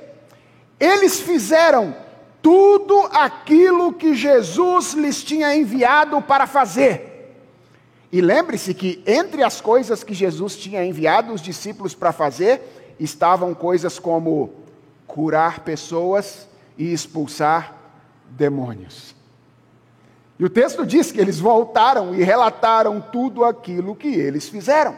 eles 0.80 1.20
fizeram 1.20 1.94
tudo 2.42 3.08
aquilo 3.12 3.92
que 3.92 4.14
Jesus 4.14 4.94
lhes 4.94 5.22
tinha 5.22 5.54
enviado 5.54 6.20
para 6.22 6.46
fazer. 6.46 7.34
E 8.10 8.20
lembre-se 8.20 8.72
que 8.72 9.02
entre 9.06 9.42
as 9.42 9.60
coisas 9.60 10.02
que 10.02 10.14
Jesus 10.14 10.56
tinha 10.56 10.84
enviado 10.84 11.32
os 11.32 11.42
discípulos 11.42 11.94
para 11.94 12.12
fazer, 12.12 12.96
estavam 12.98 13.54
coisas 13.54 13.98
como 13.98 14.50
curar 15.06 15.60
pessoas 15.60 16.48
e 16.76 16.92
expulsar 16.92 17.74
demônios. 18.30 19.14
E 20.38 20.44
o 20.44 20.50
texto 20.50 20.86
diz 20.86 21.10
que 21.10 21.20
eles 21.20 21.38
voltaram 21.40 22.14
e 22.14 22.22
relataram 22.22 23.00
tudo 23.00 23.44
aquilo 23.44 23.96
que 23.96 24.08
eles 24.08 24.48
fizeram. 24.48 24.96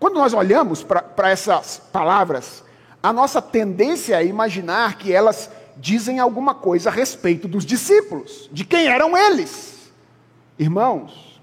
Quando 0.00 0.14
nós 0.14 0.34
olhamos 0.34 0.82
para 0.82 1.30
essas 1.30 1.80
palavras, 1.92 2.64
a 3.02 3.12
nossa 3.12 3.40
tendência 3.40 4.20
é 4.20 4.26
imaginar 4.26 4.98
que 4.98 5.12
elas 5.12 5.48
dizem 5.76 6.18
alguma 6.18 6.54
coisa 6.54 6.90
a 6.90 6.92
respeito 6.92 7.48
dos 7.48 7.64
discípulos, 7.64 8.48
de 8.52 8.64
quem 8.64 8.86
eram 8.86 9.16
eles. 9.16 9.90
Irmãos, 10.58 11.40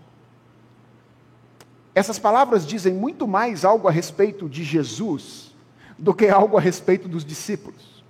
essas 1.93 2.17
palavras 2.17 2.65
dizem 2.65 2.93
muito 2.93 3.27
mais 3.27 3.65
algo 3.65 3.87
a 3.87 3.91
respeito 3.91 4.47
de 4.47 4.63
Jesus 4.63 5.51
do 5.97 6.13
que 6.13 6.27
algo 6.27 6.57
a 6.57 6.61
respeito 6.61 7.07
dos 7.07 7.23
discípulos. 7.23 8.03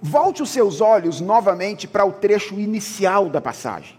Volte 0.00 0.42
os 0.42 0.50
seus 0.50 0.80
olhos 0.80 1.20
novamente 1.20 1.86
para 1.86 2.04
o 2.04 2.12
trecho 2.12 2.58
inicial 2.58 3.28
da 3.28 3.40
passagem. 3.40 3.98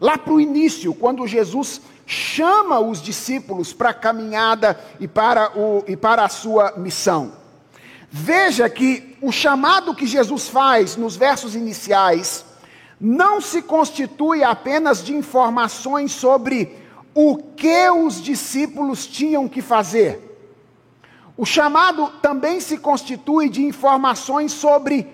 Lá 0.00 0.16
para 0.16 0.32
o 0.32 0.40
início, 0.40 0.94
quando 0.94 1.26
Jesus 1.26 1.82
chama 2.06 2.80
os 2.80 3.00
discípulos 3.00 3.72
para 3.72 3.90
a 3.90 3.94
caminhada 3.94 4.80
e 4.98 5.06
para, 5.06 5.56
o, 5.56 5.84
e 5.86 5.96
para 5.96 6.24
a 6.24 6.28
sua 6.28 6.74
missão. 6.76 7.39
Veja 8.10 8.68
que 8.68 9.16
o 9.22 9.30
chamado 9.30 9.94
que 9.94 10.04
Jesus 10.04 10.48
faz 10.48 10.96
nos 10.96 11.14
versos 11.14 11.54
iniciais 11.54 12.44
não 13.00 13.40
se 13.40 13.62
constitui 13.62 14.42
apenas 14.42 15.02
de 15.02 15.14
informações 15.14 16.10
sobre 16.10 16.76
o 17.14 17.36
que 17.36 17.88
os 17.88 18.20
discípulos 18.20 19.06
tinham 19.06 19.48
que 19.48 19.62
fazer. 19.62 20.28
O 21.36 21.46
chamado 21.46 22.08
também 22.20 22.60
se 22.60 22.78
constitui 22.78 23.48
de 23.48 23.62
informações 23.64 24.52
sobre 24.52 25.06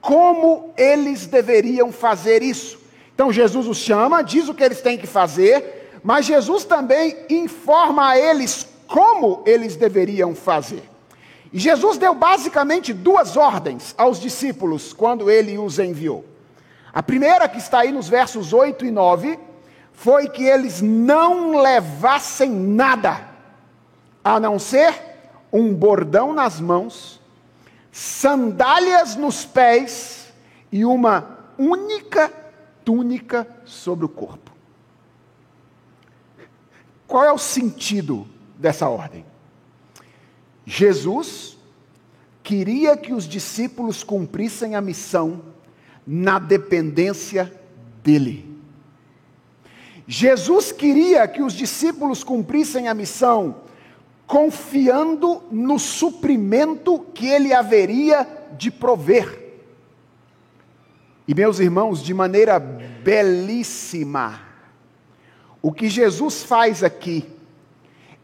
como 0.00 0.74
eles 0.76 1.26
deveriam 1.26 1.92
fazer 1.92 2.42
isso. 2.42 2.78
Então 3.14 3.32
Jesus 3.32 3.66
os 3.66 3.78
chama, 3.78 4.22
diz 4.22 4.48
o 4.48 4.54
que 4.54 4.64
eles 4.64 4.80
têm 4.80 4.98
que 4.98 5.06
fazer, 5.06 6.00
mas 6.02 6.26
Jesus 6.26 6.64
também 6.64 7.16
informa 7.30 8.10
a 8.10 8.18
eles 8.18 8.66
como 8.88 9.42
eles 9.46 9.76
deveriam 9.76 10.34
fazer. 10.34 10.89
E 11.52 11.58
Jesus 11.58 11.98
deu 11.98 12.14
basicamente 12.14 12.92
duas 12.92 13.36
ordens 13.36 13.94
aos 13.98 14.20
discípulos 14.20 14.92
quando 14.92 15.30
ele 15.30 15.58
os 15.58 15.78
enviou. 15.78 16.24
A 16.92 17.02
primeira, 17.02 17.48
que 17.48 17.58
está 17.58 17.80
aí 17.80 17.92
nos 17.92 18.08
versos 18.08 18.52
8 18.52 18.84
e 18.84 18.90
9, 18.90 19.38
foi 19.92 20.28
que 20.28 20.44
eles 20.44 20.80
não 20.80 21.60
levassem 21.60 22.50
nada, 22.50 23.28
a 24.24 24.38
não 24.38 24.58
ser 24.58 24.94
um 25.52 25.74
bordão 25.74 26.32
nas 26.32 26.60
mãos, 26.60 27.20
sandálias 27.90 29.16
nos 29.16 29.44
pés 29.44 30.32
e 30.70 30.84
uma 30.84 31.38
única 31.58 32.32
túnica 32.84 33.46
sobre 33.64 34.04
o 34.04 34.08
corpo. 34.08 34.50
Qual 37.06 37.24
é 37.24 37.32
o 37.32 37.38
sentido 37.38 38.26
dessa 38.56 38.88
ordem? 38.88 39.24
Jesus 40.64 41.56
queria 42.42 42.96
que 42.96 43.12
os 43.12 43.24
discípulos 43.28 44.02
cumprissem 44.02 44.74
a 44.74 44.80
missão 44.80 45.42
na 46.06 46.38
dependência 46.38 47.52
dele. 48.02 48.48
Jesus 50.06 50.72
queria 50.72 51.26
que 51.28 51.42
os 51.42 51.52
discípulos 51.52 52.24
cumprissem 52.24 52.88
a 52.88 52.94
missão 52.94 53.56
confiando 54.30 55.42
no 55.50 55.76
suprimento 55.76 57.00
que 57.12 57.26
ele 57.26 57.52
haveria 57.52 58.26
de 58.56 58.70
prover. 58.70 59.58
E 61.26 61.34
meus 61.34 61.58
irmãos, 61.58 62.00
de 62.00 62.14
maneira 62.14 62.60
belíssima, 62.60 64.40
o 65.60 65.72
que 65.72 65.88
Jesus 65.88 66.44
faz 66.44 66.84
aqui 66.84 67.24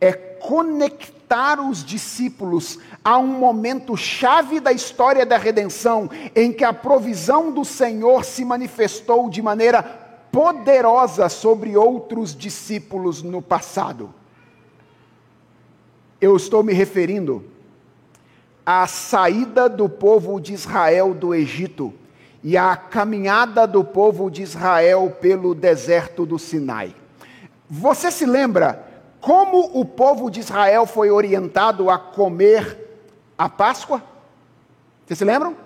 é 0.01 0.13
conectar 0.41 1.61
os 1.61 1.85
discípulos 1.85 2.79
a 3.05 3.19
um 3.19 3.27
momento 3.27 3.97
chave 3.97 4.61
da 4.61 4.73
história 4.73 5.27
da 5.27 5.37
redenção, 5.37 6.09
em 6.35 6.53
que 6.53 6.65
a 6.65 6.73
provisão 6.73 7.53
do 7.53 7.65
Senhor 7.65 8.25
se 8.25 8.45
manifestou 8.45 9.29
de 9.29 9.43
maneira 9.43 9.83
poderosa 10.31 11.29
sobre 11.29 11.77
outros 11.77 12.35
discípulos 12.37 13.23
no 13.23 13.41
passado 13.41 14.15
eu 16.21 16.37
estou 16.37 16.63
me 16.63 16.73
referindo 16.73 17.45
à 18.65 18.87
saída 18.87 19.69
do 19.69 19.89
povo 19.89 20.41
de 20.41 20.55
Israel 20.55 21.15
do 21.15 21.35
Egito 21.35 21.93
e 22.43 22.57
à 22.57 22.75
caminhada 22.77 23.67
do 23.67 23.85
povo 23.85 24.31
de 24.31 24.43
Israel 24.43 25.15
pelo 25.21 25.55
deserto 25.55 26.25
do 26.25 26.39
Sinai. 26.39 26.95
Você 27.69 28.11
se 28.11 28.25
lembra 28.25 28.86
como 29.21 29.79
o 29.79 29.85
povo 29.85 30.31
de 30.31 30.41
Israel 30.41 30.87
foi 30.87 31.11
orientado 31.11 31.91
a 31.91 31.99
comer 31.99 33.01
a 33.37 33.49
Páscoa? 33.49 34.03
Vocês 35.05 35.19
se 35.19 35.25
lembram? 35.25 35.57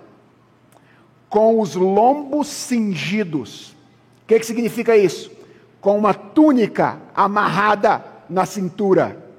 Com 1.28 1.60
os 1.60 1.74
lombos 1.74 2.48
cingidos. 2.48 3.70
O 4.22 4.26
que, 4.26 4.38
que 4.38 4.46
significa 4.46 4.96
isso? 4.96 5.30
Com 5.80 5.98
uma 5.98 6.14
túnica 6.14 7.00
amarrada 7.14 8.04
na 8.28 8.46
cintura 8.46 9.30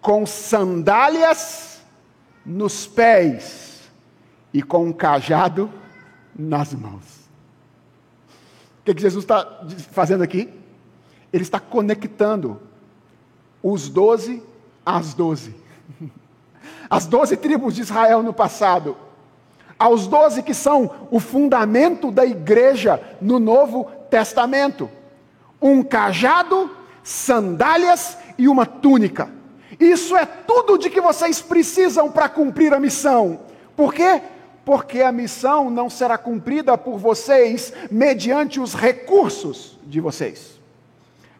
com 0.00 0.24
sandálias 0.24 1.82
nos 2.44 2.86
pés 2.86 3.90
e 4.52 4.62
com 4.62 4.86
um 4.86 4.92
cajado 4.92 5.70
nas 6.34 6.72
mãos. 6.72 7.28
O 8.80 8.84
que, 8.84 8.94
que 8.94 9.02
Jesus 9.02 9.24
está 9.24 9.66
fazendo 9.90 10.22
aqui? 10.22 10.48
Ele 11.32 11.42
está 11.42 11.60
conectando 11.60 12.60
os 13.62 13.88
doze 13.88 14.42
às 14.84 15.14
doze. 15.14 15.54
As 16.90 17.06
doze 17.06 17.36
tribos 17.36 17.74
de 17.74 17.82
Israel 17.82 18.22
no 18.22 18.32
passado, 18.32 18.96
aos 19.78 20.06
doze 20.06 20.42
que 20.42 20.54
são 20.54 20.90
o 21.10 21.20
fundamento 21.20 22.10
da 22.10 22.24
igreja 22.24 23.00
no 23.20 23.38
Novo 23.38 23.84
Testamento: 24.10 24.90
um 25.60 25.82
cajado, 25.82 26.70
sandálias 27.02 28.16
e 28.36 28.48
uma 28.48 28.66
túnica. 28.66 29.30
Isso 29.78 30.16
é 30.16 30.26
tudo 30.26 30.78
de 30.78 30.90
que 30.90 31.00
vocês 31.00 31.40
precisam 31.40 32.10
para 32.10 32.28
cumprir 32.28 32.72
a 32.74 32.80
missão. 32.80 33.40
Por 33.76 33.94
quê? 33.94 34.20
Porque 34.64 35.02
a 35.02 35.12
missão 35.12 35.70
não 35.70 35.88
será 35.88 36.18
cumprida 36.18 36.76
por 36.76 36.98
vocês 36.98 37.72
mediante 37.90 38.58
os 38.58 38.74
recursos 38.74 39.78
de 39.86 40.00
vocês. 40.00 40.57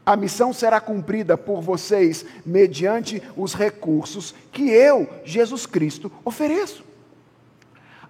A 0.09 0.17
missão 0.17 0.55
será 0.55 0.81
cumprida 0.81 1.37
por 1.37 1.61
vocês 1.61 2.25
mediante 2.47 3.23
os 3.37 3.53
recursos 3.53 4.35
que 4.51 4.71
eu, 4.71 5.07
Jesus 5.23 5.67
Cristo, 5.67 6.11
ofereço. 6.25 6.83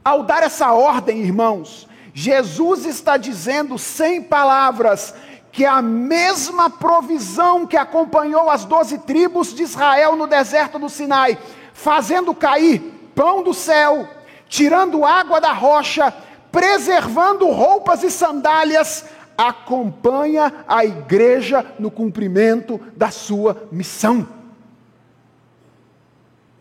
Ao 0.04 0.22
dar 0.22 0.44
essa 0.44 0.70
ordem, 0.72 1.18
irmãos, 1.18 1.88
Jesus 2.14 2.86
está 2.86 3.16
dizendo 3.16 3.76
sem 3.76 4.22
palavras 4.22 5.12
que 5.50 5.64
a 5.64 5.82
mesma 5.82 6.70
provisão 6.70 7.66
que 7.66 7.76
acompanhou 7.76 8.48
as 8.48 8.64
doze 8.64 8.98
tribos 8.98 9.52
de 9.52 9.64
Israel 9.64 10.14
no 10.14 10.28
deserto 10.28 10.78
do 10.78 10.88
Sinai, 10.88 11.36
fazendo 11.72 12.32
cair 12.32 13.10
pão 13.12 13.42
do 13.42 13.52
céu, 13.52 14.08
tirando 14.48 15.04
água 15.04 15.40
da 15.40 15.52
rocha, 15.52 16.14
preservando 16.52 17.48
roupas 17.48 18.04
e 18.04 18.10
sandálias, 18.10 19.04
acompanha 19.38 20.64
a 20.66 20.84
igreja 20.84 21.64
no 21.78 21.92
cumprimento 21.92 22.80
da 22.96 23.08
sua 23.12 23.68
missão. 23.70 24.28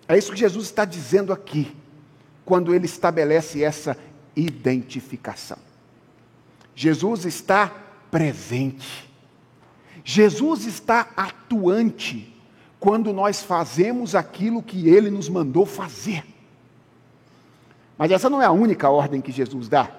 É 0.08 0.16
isso 0.16 0.32
que 0.32 0.38
Jesus 0.38 0.68
está 0.68 0.86
dizendo 0.86 1.34
aqui, 1.34 1.76
quando 2.46 2.74
ele 2.74 2.86
estabelece 2.86 3.64
essa 3.64 3.98
identificação. 4.36 5.58
Jesus 6.76 7.26
está 7.26 7.74
presente. 8.12 9.10
Jesus 10.06 10.66
está 10.66 11.10
atuante 11.18 12.34
quando 12.80 13.12
nós 13.12 13.42
fazemos 13.42 14.14
aquilo 14.14 14.62
que 14.62 14.88
ele 14.88 15.10
nos 15.10 15.28
mandou 15.28 15.66
fazer. 15.66 16.24
Mas 17.98 18.12
essa 18.12 18.30
não 18.30 18.40
é 18.40 18.46
a 18.46 18.52
única 18.52 18.88
ordem 18.88 19.20
que 19.20 19.32
Jesus 19.32 19.68
dá. 19.68 19.90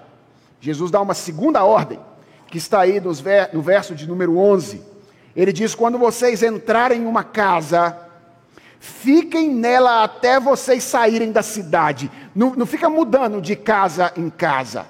Jesus 0.61 0.89
dá 0.89 1.01
uma 1.01 1.13
segunda 1.13 1.63
ordem 1.65 1.99
que 2.49 2.57
está 2.57 2.81
aí 2.81 2.99
no 3.53 3.61
verso 3.61 3.93
de 3.93 4.07
número 4.07 4.37
11. 4.37 4.81
Ele 5.35 5.53
diz: 5.53 5.75
Quando 5.75 5.97
vocês 5.97 6.41
entrarem 6.41 7.01
em 7.01 7.05
uma 7.05 7.23
casa, 7.23 7.97
fiquem 8.79 9.49
nela 9.49 10.03
até 10.03 10.39
vocês 10.39 10.83
saírem 10.83 11.31
da 11.31 11.43
cidade. 11.43 12.11
Não, 12.35 12.55
não 12.55 12.65
fica 12.65 12.89
mudando 12.89 13.41
de 13.41 13.55
casa 13.55 14.11
em 14.17 14.29
casa. 14.29 14.85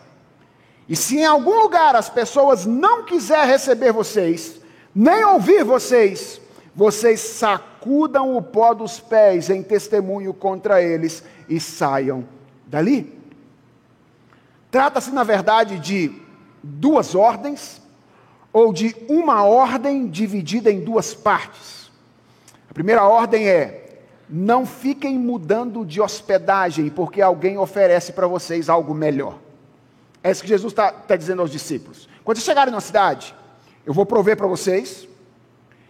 E 0.88 0.96
se 0.96 1.18
em 1.18 1.26
algum 1.26 1.60
lugar 1.62 1.96
as 1.96 2.10
pessoas 2.10 2.66
não 2.66 3.04
quiserem 3.04 3.48
receber 3.52 3.92
vocês, 3.92 4.60
nem 4.96 5.24
ouvir 5.24 5.64
vocês, 5.64 6.42
vocês 6.76 7.20
sacudam 7.20 8.36
o 8.36 8.42
pó 8.42 8.74
dos 8.74 9.00
pés 9.00 9.50
em 9.50 9.62
testemunho 9.62 10.34
contra 10.34 10.82
eles 10.82 11.24
e 11.48 11.60
saiam 11.60 12.26
dali. 12.66 13.20
Trata-se, 14.72 15.12
na 15.12 15.24
verdade, 15.24 15.78
de 15.78 16.29
duas 16.64 17.16
ordens 17.16 17.82
ou 18.52 18.74
de 18.74 18.96
uma 19.08 19.44
ordem 19.44 20.08
dividida 20.08 20.72
em 20.72 20.82
duas 20.82 21.14
partes. 21.14 21.92
A 22.70 22.74
primeira 22.74 23.04
ordem 23.04 23.48
é: 23.48 24.02
não 24.30 24.66
fiquem 24.66 25.18
mudando 25.18 25.86
de 25.86 26.02
hospedagem 26.02 26.90
porque 26.90 27.22
alguém 27.22 27.58
oferece 27.58 28.14
para 28.14 28.28
vocês 28.28 28.70
algo 28.70 28.94
melhor. 28.94 29.38
É 30.24 30.32
isso 30.32 30.42
que 30.42 30.50
Jesus 30.50 30.72
está 30.72 30.92
tá 30.92 31.16
dizendo 31.16 31.42
aos 31.42 31.52
discípulos. 31.52 32.10
Quando 32.24 32.38
vocês 32.38 32.46
chegarem 32.46 32.74
na 32.74 32.82
cidade, 32.82 33.34
eu 33.86 33.94
vou 33.94 34.06
prover 34.06 34.36
para 34.38 34.48
vocês, 34.48 35.08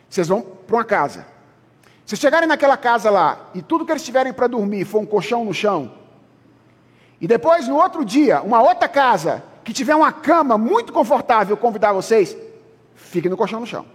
vocês 0.09 0.27
vão 0.27 0.41
para 0.41 0.75
uma 0.77 0.85
casa. 0.85 1.25
Se 2.05 2.15
chegarem 2.15 2.47
naquela 2.47 2.77
casa 2.77 3.09
lá 3.09 3.49
e 3.53 3.61
tudo 3.61 3.85
que 3.85 3.91
eles 3.91 4.03
tiverem 4.03 4.33
para 4.33 4.47
dormir 4.47 4.85
for 4.85 4.99
um 4.99 5.05
colchão 5.05 5.43
no 5.43 5.53
chão, 5.53 5.91
e 7.21 7.27
depois 7.27 7.67
no 7.67 7.75
outro 7.75 8.05
dia, 8.05 8.41
uma 8.41 8.61
outra 8.61 8.87
casa 8.87 9.43
que 9.63 9.73
tiver 9.73 9.95
uma 9.95 10.11
cama 10.11 10.57
muito 10.57 10.91
confortável 10.93 11.55
convidar 11.57 11.93
vocês, 11.93 12.35
fiquem 12.95 13.29
no 13.29 13.37
colchão 13.37 13.59
no 13.59 13.65
chão. 13.65 13.85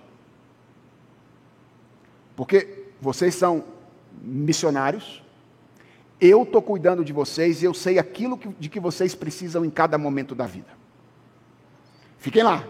Porque 2.37 2.87
vocês 3.01 3.35
são 3.35 3.65
missionários, 4.23 5.23
eu 6.21 6.43
estou 6.43 6.63
cuidando 6.63 7.05
de 7.05 7.13
vocês 7.13 7.63
e 7.63 7.65
eu 7.65 7.75
sei 7.75 7.99
aquilo 7.99 8.39
que, 8.39 8.49
de 8.49 8.69
que 8.69 8.81
vocês 8.81 9.15
precisam 9.15 9.65
em 9.65 9.71
cada 9.71 9.99
momento 9.99 10.35
da 10.35 10.47
vida. 10.47 10.71
Fiquem 12.19 12.43
lá. 12.43 12.65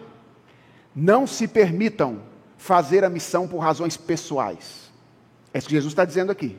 Não 0.94 1.26
se 1.26 1.46
permitam 1.46 2.22
fazer 2.56 3.04
a 3.04 3.10
missão 3.10 3.46
por 3.46 3.58
razões 3.58 3.96
pessoais. 3.96 4.92
É 5.52 5.58
isso 5.58 5.68
que 5.68 5.74
Jesus 5.74 5.92
está 5.92 6.04
dizendo 6.04 6.32
aqui. 6.32 6.58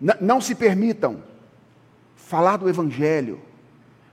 N 0.00 0.12
não 0.20 0.40
se 0.40 0.54
permitam 0.54 1.22
falar 2.16 2.56
do 2.56 2.68
Evangelho 2.68 3.40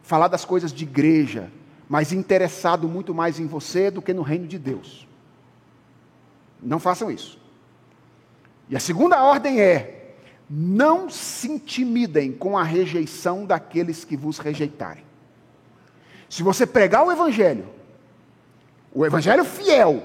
falar 0.09 0.27
das 0.27 0.43
coisas 0.43 0.73
de 0.73 0.85
igreja, 0.85 1.51
mas 1.87 2.11
interessado 2.11 2.89
muito 2.89 3.13
mais 3.13 3.39
em 3.39 3.45
você 3.45 3.91
do 3.91 4.01
que 4.01 4.11
no 4.11 4.23
reino 4.23 4.47
de 4.47 4.57
Deus. 4.57 5.07
Não 6.59 6.79
façam 6.79 7.11
isso. 7.11 7.39
E 8.67 8.75
a 8.75 8.79
segunda 8.79 9.23
ordem 9.23 9.61
é: 9.61 10.15
não 10.49 11.11
se 11.11 11.47
intimidem 11.47 12.31
com 12.31 12.57
a 12.57 12.63
rejeição 12.63 13.45
daqueles 13.45 14.03
que 14.03 14.17
vos 14.17 14.39
rejeitarem. 14.39 15.03
Se 16.27 16.41
você 16.41 16.65
pregar 16.65 17.05
o 17.05 17.11
Evangelho, 17.11 17.67
o 18.91 19.05
Evangelho 19.05 19.45
fiel, 19.45 20.03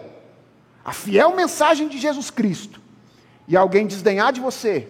a 0.84 0.92
fiel 0.92 1.34
mensagem 1.34 1.88
de 1.88 1.96
Jesus 1.96 2.30
Cristo, 2.30 2.78
e 3.48 3.56
alguém 3.56 3.86
desdenhar 3.86 4.34
de 4.34 4.40
você, 4.42 4.86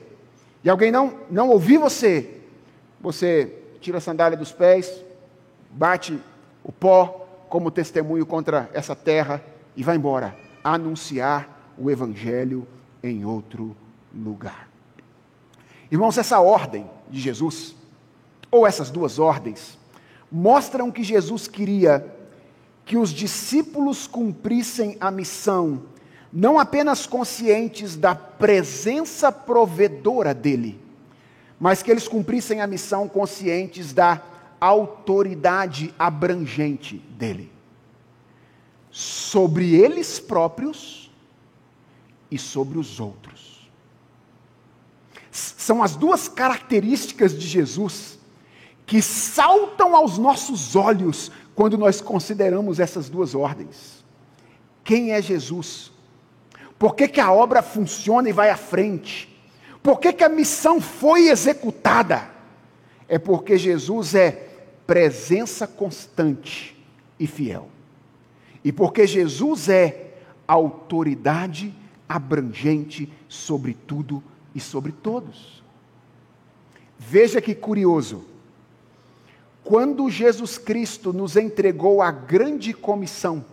e 0.65 0.69
alguém 0.69 0.91
não, 0.91 1.21
não 1.31 1.51
ouvir 1.51 1.79
você, 1.79 2.41
você 3.01 3.61
tira 3.81 3.99
a 3.99 4.01
sandália 4.01 4.37
dos 4.37 4.51
pés, 4.51 5.04
bate 5.75 6.19
o 6.63 6.71
pó 6.73 7.27
como 7.49 7.71
testemunho 7.71 8.25
contra 8.25 8.71
essa 8.73 8.95
terra 8.95 9.43
e 9.77 9.83
vai 9.83 9.97
embora 9.97 10.37
anunciar 10.63 11.75
o 11.77 11.91
evangelho 11.91 12.67
em 13.03 13.25
outro 13.25 13.77
lugar. 14.15 14.69
Irmãos, 15.91 16.17
essa 16.17 16.41
ordem 16.41 16.89
de 17.11 17.21
Jesus, 17.21 17.75
ou 18.51 18.67
essas 18.67 18.89
duas 18.89 19.19
ordens, 19.19 19.79
mostram 20.31 20.91
que 20.91 21.03
Jesus 21.03 21.47
queria 21.47 22.13
que 22.85 22.97
os 22.97 23.11
discípulos 23.11 24.07
cumprissem 24.07 24.97
a 25.01 25.11
missão, 25.11 25.83
não 26.33 26.59
apenas 26.59 27.07
conscientes 27.07 27.97
da 27.97 28.15
presença 28.15 29.33
provedora 29.33 30.35
dele, 30.35 30.81
mas 31.59 31.83
que 31.83 31.91
eles 31.91 32.07
cumprissem 32.07 32.61
a 32.61 32.67
missão 32.67 33.09
conscientes 33.09 33.93
da 33.93 34.21
autoridade 34.67 35.95
abrangente 35.99 36.99
dele 36.99 37.53
sobre 38.91 39.75
eles 39.75 40.21
próprios 40.21 41.11
e 42.31 42.39
sobre 42.39 42.79
os 42.79 43.01
outros. 43.01 43.69
São 45.33 45.83
as 45.83 45.97
duas 45.97 46.29
características 46.29 47.37
de 47.37 47.45
Jesus 47.45 48.21
que 48.87 49.03
saltam 49.03 49.97
aos 49.97 50.17
nossos 50.17 50.77
olhos 50.77 51.33
quando 51.57 51.77
nós 51.77 52.01
consideramos 52.01 52.79
essas 52.79 53.09
duas 53.09 53.35
ordens. 53.35 54.05
Quem 54.85 55.11
é 55.11 55.21
Jesus? 55.21 55.91
Por 56.79 56.95
que, 56.95 57.09
que 57.09 57.21
a 57.21 57.33
obra 57.33 57.63
funciona 57.63 58.29
e 58.29 58.33
vai 58.33 58.51
à 58.51 58.57
frente? 58.57 59.29
Por 59.83 59.99
que, 59.99 60.13
que 60.13 60.23
a 60.23 60.29
missão 60.29 60.81
foi 60.81 61.29
executada? 61.29 62.31
É 63.09 63.19
porque 63.19 63.59
Jesus 63.59 64.15
é 64.15 64.54
presença 64.87 65.67
constante 65.67 66.77
e 67.19 67.27
fiel. 67.27 67.69
E 68.63 68.73
porque 68.73 69.07
Jesus 69.07 69.69
é 69.69 70.15
autoridade 70.47 71.75
abrangente 72.09 73.11
sobre 73.29 73.75
tudo 73.75 74.23
e 74.55 74.61
sobre 74.61 74.93
todos. 74.93 75.63
Veja 76.99 77.41
que 77.41 77.55
curioso. 77.55 78.25
Quando 79.63 80.11
Jesus 80.11 80.59
Cristo 80.59 81.13
nos 81.13 81.37
entregou 81.37 82.03
a 82.03 82.11
grande 82.11 82.75
comissão, 82.75 83.45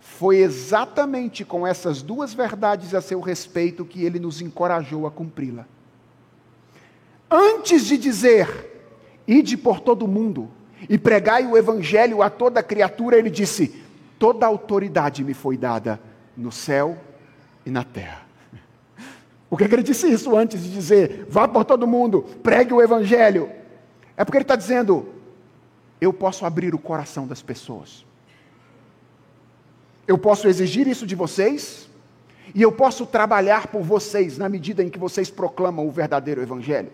foi 0.00 0.38
exatamente 0.38 1.44
com 1.44 1.66
essas 1.66 2.02
duas 2.02 2.34
verdades 2.34 2.94
a 2.94 3.00
seu 3.00 3.20
respeito 3.20 3.84
que 3.84 4.04
ele 4.04 4.18
nos 4.18 4.40
encorajou 4.40 5.06
a 5.06 5.10
cumpri-la. 5.10 5.66
Antes 7.30 7.86
de 7.86 7.96
dizer, 7.96 8.75
ide 9.26 9.56
por 9.56 9.80
todo 9.80 10.06
mundo 10.06 10.50
e 10.88 10.98
pregai 10.98 11.46
o 11.46 11.56
evangelho 11.56 12.22
a 12.22 12.30
toda 12.30 12.62
criatura, 12.62 13.18
ele 13.18 13.30
disse: 13.30 13.82
toda 14.18 14.46
autoridade 14.46 15.24
me 15.24 15.34
foi 15.34 15.56
dada 15.56 16.00
no 16.36 16.52
céu 16.52 16.96
e 17.64 17.70
na 17.70 17.84
terra. 17.84 18.22
Por 19.48 19.58
que 19.58 19.64
ele 19.64 19.82
disse 19.82 20.10
isso 20.10 20.36
antes 20.36 20.62
de 20.62 20.70
dizer, 20.70 21.26
vá 21.28 21.48
por 21.48 21.64
todo 21.64 21.86
mundo, 21.86 22.22
pregue 22.42 22.72
o 22.72 22.82
evangelho? 22.82 23.50
É 24.16 24.24
porque 24.24 24.38
ele 24.38 24.44
está 24.44 24.56
dizendo, 24.56 25.08
eu 26.00 26.12
posso 26.12 26.44
abrir 26.44 26.74
o 26.74 26.78
coração 26.78 27.26
das 27.26 27.42
pessoas. 27.42 28.04
Eu 30.06 30.16
posso 30.16 30.46
exigir 30.46 30.86
isso 30.86 31.06
de 31.06 31.14
vocês, 31.14 31.88
e 32.54 32.62
eu 32.62 32.70
posso 32.70 33.04
trabalhar 33.06 33.66
por 33.66 33.82
vocês 33.82 34.38
na 34.38 34.48
medida 34.48 34.82
em 34.82 34.88
que 34.88 34.98
vocês 34.98 35.30
proclamam 35.30 35.86
o 35.86 35.90
verdadeiro 35.90 36.40
Evangelho. 36.40 36.90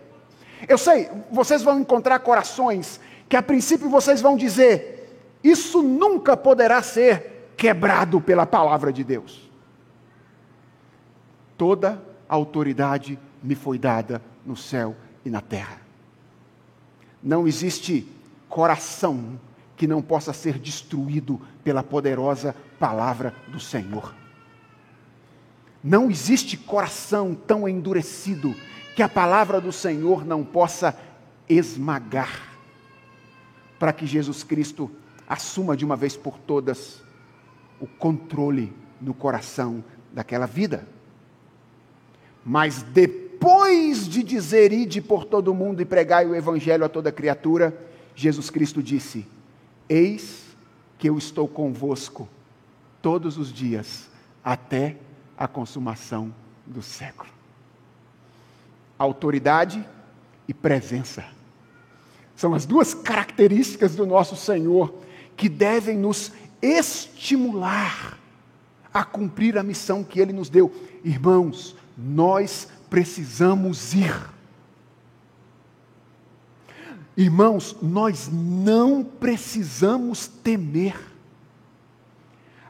Eu 0.67 0.77
sei, 0.77 1.09
vocês 1.31 1.61
vão 1.61 1.79
encontrar 1.79 2.19
corações 2.19 2.99
que 3.27 3.35
a 3.35 3.41
princípio 3.41 3.89
vocês 3.89 4.21
vão 4.21 4.37
dizer: 4.37 5.19
isso 5.43 5.81
nunca 5.81 6.37
poderá 6.37 6.81
ser 6.81 7.51
quebrado 7.57 8.21
pela 8.21 8.45
palavra 8.45 8.91
de 8.91 9.03
Deus. 9.03 9.49
Toda 11.57 12.01
autoridade 12.27 13.19
me 13.41 13.55
foi 13.55 13.77
dada 13.77 14.21
no 14.45 14.55
céu 14.55 14.95
e 15.25 15.29
na 15.29 15.41
terra. 15.41 15.81
Não 17.21 17.47
existe 17.47 18.07
coração 18.49 19.39
que 19.75 19.87
não 19.87 20.01
possa 20.01 20.33
ser 20.33 20.59
destruído 20.59 21.41
pela 21.63 21.83
poderosa 21.83 22.55
palavra 22.79 23.33
do 23.47 23.59
Senhor. 23.59 24.13
Não 25.83 26.09
existe 26.09 26.55
coração 26.55 27.35
tão 27.35 27.67
endurecido 27.67 28.55
que 28.95 29.01
a 29.01 29.09
palavra 29.09 29.59
do 29.59 29.71
Senhor 29.71 30.25
não 30.25 30.43
possa 30.43 30.97
esmagar, 31.49 32.57
para 33.79 33.91
que 33.91 34.05
Jesus 34.05 34.43
Cristo 34.43 34.89
assuma 35.27 35.75
de 35.75 35.83
uma 35.83 35.95
vez 35.95 36.15
por 36.15 36.37
todas 36.37 37.01
o 37.79 37.87
controle 37.87 38.71
no 39.01 39.13
coração 39.13 39.83
daquela 40.13 40.45
vida. 40.45 40.87
Mas 42.45 42.83
depois 42.83 44.07
de 44.07 44.23
dizer 44.23 44.71
ide 44.71 45.01
por 45.01 45.25
todo 45.25 45.53
mundo 45.53 45.81
e 45.81 45.85
pregai 45.85 46.25
o 46.25 46.35
evangelho 46.35 46.85
a 46.85 46.89
toda 46.89 47.11
criatura, 47.11 47.75
Jesus 48.15 48.49
Cristo 48.49 48.81
disse: 48.81 49.27
Eis 49.89 50.55
que 50.97 51.09
eu 51.09 51.17
estou 51.17 51.47
convosco 51.47 52.29
todos 53.01 53.37
os 53.37 53.51
dias 53.51 54.09
até 54.43 54.97
a 55.37 55.47
consumação 55.47 56.33
do 56.65 56.81
século. 56.81 57.42
Autoridade 58.97 59.85
e 60.47 60.53
presença 60.53 61.23
são 62.35 62.53
as 62.53 62.65
duas 62.65 62.93
características 62.93 63.95
do 63.95 64.05
nosso 64.05 64.35
Senhor 64.35 64.93
que 65.37 65.47
devem 65.47 65.97
nos 65.97 66.31
estimular 66.61 68.17
a 68.93 69.03
cumprir 69.03 69.57
a 69.57 69.63
missão 69.63 70.03
que 70.03 70.19
Ele 70.19 70.33
nos 70.33 70.49
deu. 70.49 70.73
Irmãos, 71.03 71.75
nós 71.97 72.67
precisamos 72.89 73.93
ir. 73.93 74.13
Irmãos, 77.15 77.75
nós 77.81 78.29
não 78.31 79.03
precisamos 79.03 80.27
temer. 80.27 80.99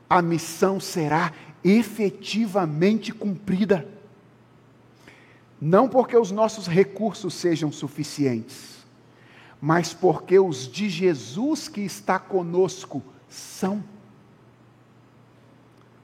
A 0.09 0.21
missão 0.21 0.80
será 0.80 1.32
efetivamente 1.63 3.11
cumprida. 3.13 3.88
Não 5.66 5.88
porque 5.88 6.18
os 6.18 6.30
nossos 6.30 6.68
recursos 6.68 7.34
sejam 7.36 7.72
suficientes, 7.72 8.86
mas 9.61 9.93
porque 9.93 10.38
os 10.38 10.70
de 10.70 10.89
Jesus 10.89 11.70
que 11.70 11.80
está 11.80 12.20
conosco 12.20 13.01
são. 13.30 13.82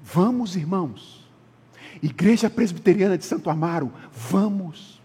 Vamos, 0.01 0.55
irmãos. 0.55 1.29
Igreja 2.01 2.49
Presbiteriana 2.49 3.17
de 3.17 3.25
Santo 3.25 3.49
Amaro, 3.49 3.91
vamos. 4.13 5.01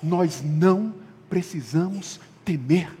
Nós 0.00 0.40
não 0.40 0.94
precisamos 1.28 2.20
temer. 2.44 2.96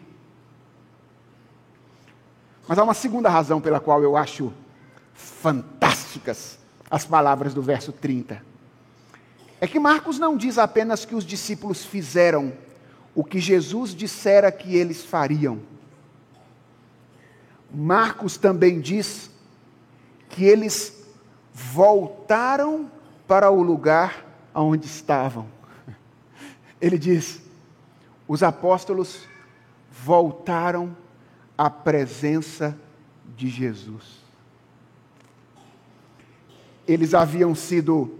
Mas 2.66 2.76
há 2.76 2.82
uma 2.82 2.92
segunda 2.92 3.28
razão 3.30 3.60
pela 3.60 3.78
qual 3.78 4.02
eu 4.02 4.16
acho 4.16 4.52
fantásticas 5.14 6.58
as 6.90 7.06
palavras 7.06 7.54
do 7.54 7.62
verso 7.62 7.92
30. 7.92 8.55
É 9.66 9.68
que 9.68 9.80
Marcos 9.80 10.16
não 10.16 10.36
diz 10.36 10.58
apenas 10.58 11.04
que 11.04 11.12
os 11.12 11.24
discípulos 11.24 11.84
fizeram 11.84 12.52
o 13.16 13.24
que 13.24 13.40
Jesus 13.40 13.92
dissera 13.92 14.52
que 14.52 14.76
eles 14.76 15.04
fariam. 15.04 15.60
Marcos 17.74 18.36
também 18.36 18.80
diz 18.80 19.28
que 20.28 20.44
eles 20.44 21.04
voltaram 21.52 22.88
para 23.26 23.50
o 23.50 23.60
lugar 23.60 24.24
onde 24.54 24.86
estavam. 24.86 25.48
Ele 26.80 26.96
diz: 26.96 27.42
os 28.28 28.44
apóstolos 28.44 29.22
voltaram 29.90 30.96
à 31.58 31.68
presença 31.68 32.78
de 33.36 33.48
Jesus 33.48 34.26
eles 36.86 37.14
haviam 37.14 37.54
sido 37.54 38.18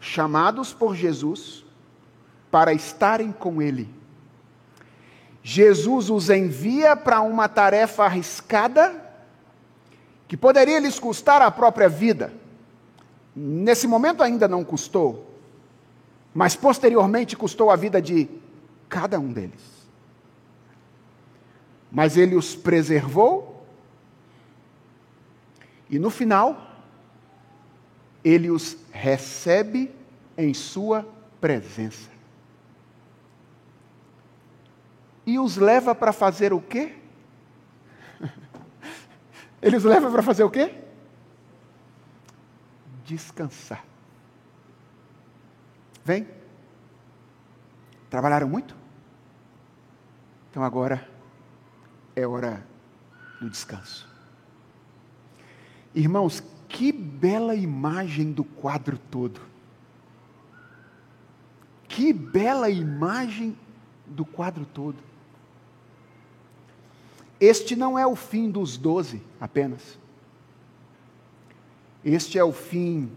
chamados 0.00 0.72
por 0.72 0.94
Jesus 0.94 1.64
para 2.50 2.72
estarem 2.72 3.32
com 3.32 3.60
Ele. 3.60 3.88
Jesus 5.42 6.10
os 6.10 6.30
envia 6.30 6.96
para 6.96 7.20
uma 7.20 7.48
tarefa 7.48 8.04
arriscada 8.04 9.04
que 10.26 10.36
poderia 10.36 10.78
lhes 10.78 10.98
custar 10.98 11.40
a 11.40 11.50
própria 11.50 11.88
vida. 11.88 12.32
Nesse 13.34 13.86
momento 13.86 14.22
ainda 14.22 14.46
não 14.46 14.62
custou, 14.62 15.34
mas 16.34 16.54
posteriormente 16.54 17.36
custou 17.36 17.70
a 17.70 17.76
vida 17.76 18.02
de 18.02 18.28
cada 18.88 19.18
um 19.18 19.32
deles. 19.32 19.88
Mas 21.90 22.16
ele 22.16 22.34
os 22.34 22.54
preservou, 22.54 23.66
e 25.88 25.98
no 25.98 26.10
final, 26.10 26.67
ele 28.24 28.50
os 28.50 28.76
recebe 28.92 29.94
em 30.36 30.52
sua 30.54 31.06
presença. 31.40 32.10
E 35.26 35.38
os 35.38 35.56
leva 35.56 35.94
para 35.94 36.12
fazer 36.12 36.52
o 36.52 36.60
quê? 36.60 36.96
Ele 39.60 39.76
os 39.76 39.84
leva 39.84 40.10
para 40.10 40.22
fazer 40.22 40.42
o 40.42 40.50
quê? 40.50 40.74
Descansar. 43.04 43.84
Vem. 46.02 46.26
Trabalharam 48.08 48.48
muito? 48.48 48.74
Então 50.50 50.62
agora 50.62 51.06
é 52.16 52.26
hora 52.26 52.66
do 53.38 53.50
descanso. 53.50 54.08
Irmãos, 55.94 56.42
que 56.68 56.92
bela 56.92 57.54
imagem 57.54 58.30
do 58.30 58.44
quadro 58.44 58.98
todo. 59.10 59.40
Que 61.88 62.12
bela 62.12 62.68
imagem 62.68 63.56
do 64.06 64.24
quadro 64.24 64.66
todo. 64.66 64.98
Este 67.40 67.74
não 67.74 67.98
é 67.98 68.06
o 68.06 68.14
fim 68.14 68.50
dos 68.50 68.76
doze 68.76 69.22
apenas. 69.40 69.98
Este 72.04 72.38
é 72.38 72.44
o 72.44 72.52
fim 72.52 73.10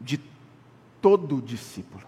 de 0.00 0.20
todo 1.00 1.40
discípulo. 1.40 2.06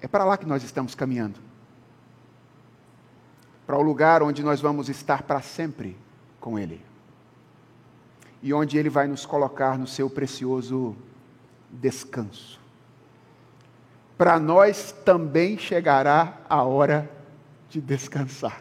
É 0.00 0.08
para 0.08 0.24
lá 0.24 0.36
que 0.36 0.46
nós 0.46 0.64
estamos 0.64 0.94
caminhando 0.94 1.38
para 3.66 3.78
o 3.78 3.82
lugar 3.82 4.22
onde 4.22 4.42
nós 4.42 4.60
vamos 4.60 4.88
estar 4.88 5.22
para 5.22 5.40
sempre 5.40 5.96
com 6.40 6.58
Ele 6.58 6.91
e 8.42 8.52
onde 8.52 8.76
Ele 8.76 8.90
vai 8.90 9.06
nos 9.06 9.24
colocar 9.24 9.78
no 9.78 9.86
seu 9.86 10.10
precioso 10.10 10.96
descanso. 11.70 12.60
Para 14.18 14.38
nós 14.38 14.92
também 15.04 15.56
chegará 15.56 16.38
a 16.48 16.62
hora 16.62 17.10
de 17.68 17.80
descansar. 17.80 18.60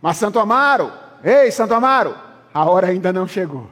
Mas 0.00 0.16
Santo 0.16 0.38
Amaro, 0.38 0.92
ei 1.22 1.50
Santo 1.50 1.74
Amaro, 1.74 2.16
a 2.52 2.64
hora 2.64 2.88
ainda 2.88 3.12
não 3.12 3.26
chegou. 3.26 3.68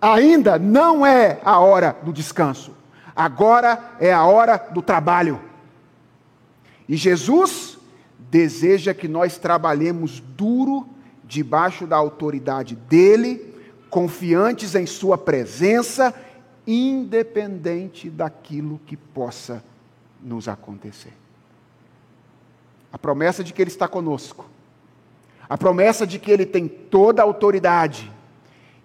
Ainda 0.00 0.58
não 0.58 1.06
é 1.06 1.40
a 1.44 1.58
hora 1.60 1.96
do 2.02 2.12
descanso. 2.12 2.76
Agora 3.16 3.96
é 4.00 4.12
a 4.12 4.24
hora 4.24 4.56
do 4.56 4.82
trabalho. 4.82 5.40
E 6.88 6.96
Jesus 6.96 7.78
deseja 8.18 8.92
que 8.92 9.08
nós 9.08 9.38
trabalhemos 9.38 10.20
duro 10.20 10.93
debaixo 11.26 11.86
da 11.86 11.96
autoridade 11.96 12.76
dele, 12.76 13.54
confiantes 13.90 14.74
em 14.74 14.86
sua 14.86 15.16
presença, 15.16 16.14
independente 16.66 18.10
daquilo 18.10 18.80
que 18.86 18.96
possa 18.96 19.62
nos 20.22 20.48
acontecer. 20.48 21.12
A 22.92 22.98
promessa 22.98 23.42
de 23.42 23.52
que 23.52 23.62
Ele 23.62 23.70
está 23.70 23.88
conosco, 23.88 24.48
a 25.48 25.58
promessa 25.58 26.06
de 26.06 26.18
que 26.18 26.30
Ele 26.30 26.46
tem 26.46 26.66
toda 26.68 27.22
a 27.22 27.24
autoridade, 27.24 28.10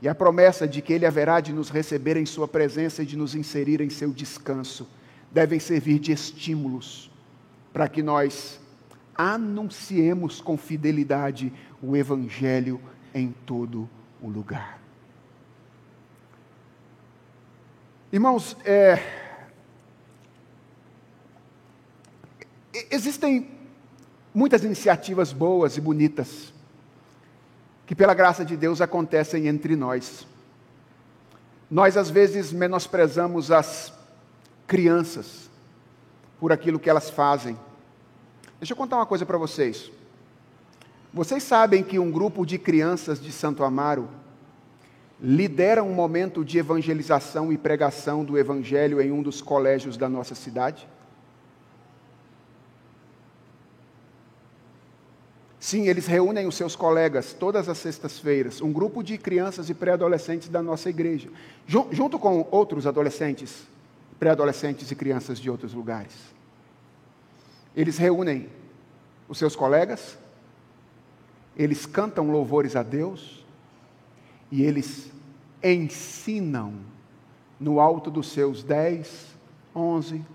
e 0.01 0.07
a 0.07 0.15
promessa 0.15 0.67
de 0.67 0.81
que 0.81 0.93
Ele 0.93 1.05
haverá 1.05 1.39
de 1.41 1.51
nos 1.51 1.69
receber 1.69 2.15
em 2.15 2.25
Sua 2.25 2.47
presença 2.47 3.03
e 3.03 3.05
de 3.05 3.17
nos 3.17 3.35
inserir 3.35 3.81
em 3.81 3.89
seu 3.89 4.11
descanso, 4.11 4.87
devem 5.31 5.59
servir 5.59 5.99
de 5.99 6.11
estímulos 6.11 7.11
para 7.71 7.87
que 7.87 8.01
nós 8.01 8.59
anunciemos 9.15 10.39
com 10.39 10.57
fidelidade 10.57 11.51
o 11.81 11.95
Evangelho 11.95 12.79
em 13.13 13.31
todo 13.45 13.89
o 14.21 14.27
lugar. 14.27 14.79
Irmãos, 18.11 18.57
é, 18.65 18.99
existem 22.89 23.49
muitas 24.33 24.63
iniciativas 24.63 25.31
boas 25.31 25.77
e 25.77 25.81
bonitas 25.81 26.51
que, 27.85 27.95
pela 27.95 28.13
graça 28.13 28.43
de 28.43 28.57
Deus, 28.57 28.81
acontecem 28.81 29.47
entre 29.47 29.75
nós. 29.75 30.27
Nós, 31.69 31.95
às 31.97 32.09
vezes, 32.09 32.51
menosprezamos 32.51 33.51
as 33.51 33.93
crianças 34.65 35.49
por 36.39 36.51
aquilo 36.51 36.79
que 36.79 36.89
elas 36.89 37.09
fazem. 37.09 37.59
Deixa 38.59 38.73
eu 38.73 38.77
contar 38.77 38.95
uma 38.95 39.05
coisa 39.05 39.25
para 39.25 39.37
vocês. 39.37 39.91
Vocês 41.13 41.41
sabem 41.41 41.83
que 41.83 41.97
um 41.97 42.11
grupo 42.11 42.45
de 42.45 42.59
crianças 42.59 43.19
de 43.19 43.31
Santo 43.31 43.63
Amaro 43.63 44.07
lidera 45.19 45.83
um 45.83 45.93
momento 45.93 46.45
de 46.45 46.59
evangelização 46.59 47.51
e 47.51 47.57
pregação 47.57 48.23
do 48.23 48.37
Evangelho 48.37 49.01
em 49.01 49.11
um 49.11 49.23
dos 49.23 49.41
colégios 49.41 49.97
da 49.97 50.07
nossa 50.07 50.35
cidade? 50.35 50.87
Sim, 55.59 55.87
eles 55.87 56.05
reúnem 56.05 56.47
os 56.47 56.55
seus 56.55 56.75
colegas 56.75 57.33
todas 57.33 57.67
as 57.67 57.77
sextas-feiras, 57.79 58.61
um 58.61 58.71
grupo 58.71 59.03
de 59.03 59.17
crianças 59.17 59.69
e 59.69 59.73
pré-adolescentes 59.73 60.47
da 60.47 60.63
nossa 60.63 60.89
igreja, 60.89 61.29
junto 61.67 62.17
com 62.17 62.47
outros 62.49 62.87
adolescentes, 62.87 63.67
pré-adolescentes 64.17 64.89
e 64.89 64.95
crianças 64.95 65.37
de 65.37 65.49
outros 65.49 65.73
lugares. 65.73 66.13
Eles 67.75 67.97
reúnem 67.97 68.47
os 69.27 69.37
seus 69.37 69.55
colegas, 69.55 70.17
eles 71.59 71.85
cantam 71.85 72.31
louvores 72.31 72.75
a 72.75 72.81
Deus 72.81 73.45
e 74.51 74.63
eles 74.63 75.11
ensinam 75.61 76.73
no 77.59 77.79
alto 77.79 78.09
dos 78.09 78.31
seus 78.31 78.63
10, 78.63 79.35
11, 79.75 80.25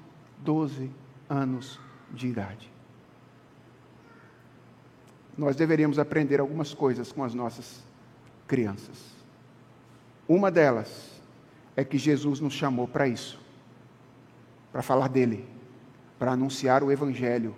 12 0.44 0.90
anos 1.28 1.80
de 2.12 2.28
idade 2.28 2.74
nós 5.36 5.56
deveríamos 5.56 5.98
aprender 5.98 6.40
algumas 6.40 6.72
coisas 6.72 7.10
com 7.12 7.24
as 7.24 7.34
nossas 7.34 7.82
crianças. 8.46 9.14
Uma 10.28 10.50
delas 10.50 11.20
é 11.76 11.84
que 11.84 11.98
Jesus 11.98 12.40
nos 12.40 12.54
chamou 12.54 12.86
para 12.86 13.08
isso, 13.08 13.38
para 14.72 14.82
falar 14.82 15.08
dele, 15.08 15.44
para 16.18 16.32
anunciar 16.32 16.82
o 16.82 16.90
Evangelho, 16.90 17.54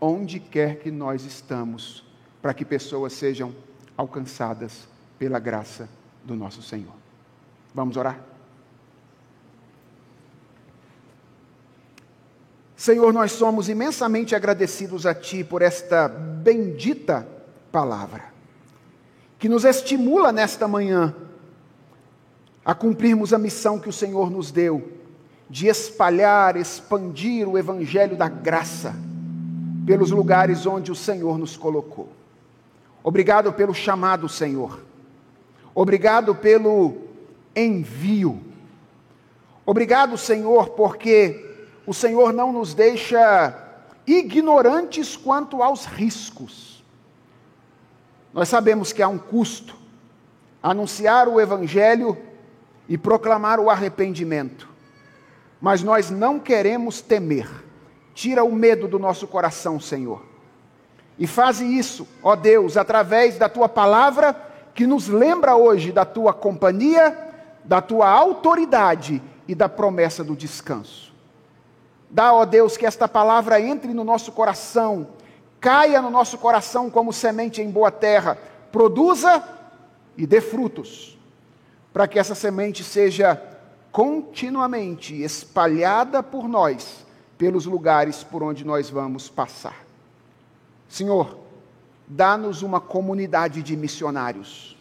onde 0.00 0.38
quer 0.38 0.78
que 0.78 0.90
nós 0.90 1.24
estamos, 1.24 2.04
para 2.46 2.54
que 2.54 2.64
pessoas 2.64 3.12
sejam 3.12 3.52
alcançadas 3.96 4.86
pela 5.18 5.40
graça 5.40 5.88
do 6.24 6.36
nosso 6.36 6.62
Senhor. 6.62 6.92
Vamos 7.74 7.96
orar? 7.96 8.20
Senhor, 12.76 13.12
nós 13.12 13.32
somos 13.32 13.68
imensamente 13.68 14.32
agradecidos 14.32 15.06
a 15.06 15.12
Ti 15.12 15.42
por 15.42 15.60
esta 15.60 16.06
bendita 16.06 17.26
palavra, 17.72 18.26
que 19.40 19.48
nos 19.48 19.64
estimula 19.64 20.30
nesta 20.30 20.68
manhã 20.68 21.16
a 22.64 22.76
cumprirmos 22.76 23.32
a 23.32 23.38
missão 23.38 23.80
que 23.80 23.88
o 23.88 23.92
Senhor 23.92 24.30
nos 24.30 24.52
deu, 24.52 24.92
de 25.50 25.66
espalhar, 25.66 26.56
expandir 26.56 27.48
o 27.48 27.58
Evangelho 27.58 28.16
da 28.16 28.28
graça 28.28 28.94
pelos 29.84 30.12
lugares 30.12 30.64
onde 30.64 30.92
o 30.92 30.94
Senhor 30.94 31.38
nos 31.38 31.56
colocou. 31.56 32.15
Obrigado 33.06 33.52
pelo 33.52 33.72
chamado, 33.72 34.28
Senhor. 34.28 34.80
Obrigado 35.72 36.34
pelo 36.34 37.02
envio. 37.54 38.42
Obrigado, 39.64 40.18
Senhor, 40.18 40.70
porque 40.70 41.54
o 41.86 41.94
Senhor 41.94 42.32
não 42.32 42.52
nos 42.52 42.74
deixa 42.74 43.56
ignorantes 44.04 45.16
quanto 45.16 45.62
aos 45.62 45.84
riscos. 45.84 46.84
Nós 48.34 48.48
sabemos 48.48 48.92
que 48.92 49.00
há 49.00 49.06
um 49.06 49.18
custo 49.18 49.76
anunciar 50.60 51.28
o 51.28 51.40
Evangelho 51.40 52.18
e 52.88 52.98
proclamar 52.98 53.60
o 53.60 53.70
arrependimento, 53.70 54.68
mas 55.60 55.80
nós 55.80 56.10
não 56.10 56.40
queremos 56.40 57.00
temer. 57.00 57.48
Tira 58.14 58.42
o 58.42 58.52
medo 58.52 58.88
do 58.88 58.98
nosso 58.98 59.28
coração, 59.28 59.78
Senhor. 59.78 60.34
E 61.18 61.26
faze 61.26 61.64
isso, 61.64 62.06
ó 62.22 62.36
Deus, 62.36 62.76
através 62.76 63.38
da 63.38 63.48
tua 63.48 63.68
palavra, 63.68 64.36
que 64.74 64.86
nos 64.86 65.08
lembra 65.08 65.56
hoje 65.56 65.90
da 65.90 66.04
tua 66.04 66.34
companhia, 66.34 67.16
da 67.64 67.80
tua 67.80 68.08
autoridade 68.08 69.22
e 69.48 69.54
da 69.54 69.68
promessa 69.68 70.22
do 70.22 70.36
descanso. 70.36 71.14
Dá, 72.10 72.32
ó 72.32 72.44
Deus, 72.44 72.76
que 72.76 72.86
esta 72.86 73.08
palavra 73.08 73.60
entre 73.60 73.94
no 73.94 74.04
nosso 74.04 74.30
coração, 74.32 75.08
caia 75.58 76.02
no 76.02 76.10
nosso 76.10 76.36
coração 76.36 76.90
como 76.90 77.12
semente 77.12 77.62
em 77.62 77.70
boa 77.70 77.90
terra, 77.90 78.36
produza 78.70 79.42
e 80.16 80.26
dê 80.26 80.40
frutos, 80.40 81.18
para 81.92 82.06
que 82.06 82.18
essa 82.18 82.34
semente 82.34 82.84
seja 82.84 83.42
continuamente 83.90 85.22
espalhada 85.22 86.22
por 86.22 86.46
nós, 86.46 87.06
pelos 87.38 87.64
lugares 87.64 88.22
por 88.22 88.42
onde 88.42 88.64
nós 88.64 88.90
vamos 88.90 89.30
passar. 89.30 89.85
Senhor, 90.88 91.38
dá-nos 92.06 92.62
uma 92.62 92.80
comunidade 92.80 93.62
de 93.62 93.76
missionários, 93.76 94.76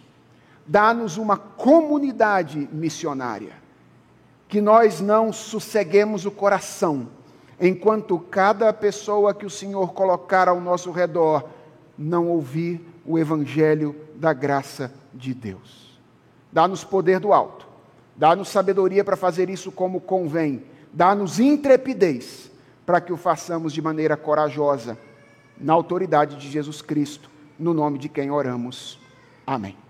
dá-nos 0.66 1.18
uma 1.18 1.38
comunidade 1.38 2.70
missionária. 2.72 3.54
Que 4.48 4.62
nós 4.62 5.02
não 5.02 5.34
sosseguemos 5.34 6.26
o 6.26 6.32
coração, 6.32 7.08
enquanto 7.60 8.20
cada 8.20 8.72
pessoa 8.72 9.34
que 9.34 9.46
o 9.46 9.50
Senhor 9.50 9.94
colocar 9.94 10.48
ao 10.48 10.62
nosso 10.62 10.92
redor 10.92 11.50
não 11.98 12.28
ouvir 12.28 12.86
o 13.06 13.18
Evangelho 13.18 13.96
da 14.16 14.34
graça 14.34 14.94
de 15.14 15.34
Deus. 15.34 16.00
Dá-nos 16.52 16.84
poder 16.84 17.20
do 17.20 17.34
alto, 17.34 17.68
dá-nos 18.16 18.50
sabedoria 18.50 19.04
para 19.04 19.16
fazer 19.16 19.50
isso 19.50 19.72
como 19.72 20.00
convém, 20.00 20.64
dá-nos 20.94 21.40
intrepidez 21.40 22.52
para 22.86 23.02
que 23.02 23.12
o 23.12 23.18
façamos 23.18 23.74
de 23.74 23.82
maneira 23.82 24.16
corajosa, 24.16 24.98
na 25.60 25.74
autoridade 25.74 26.36
de 26.36 26.50
Jesus 26.50 26.82
Cristo, 26.82 27.30
no 27.58 27.74
nome 27.74 27.98
de 27.98 28.10
quem 28.10 28.32
oramos. 28.32 29.00
Amém. 29.46 29.85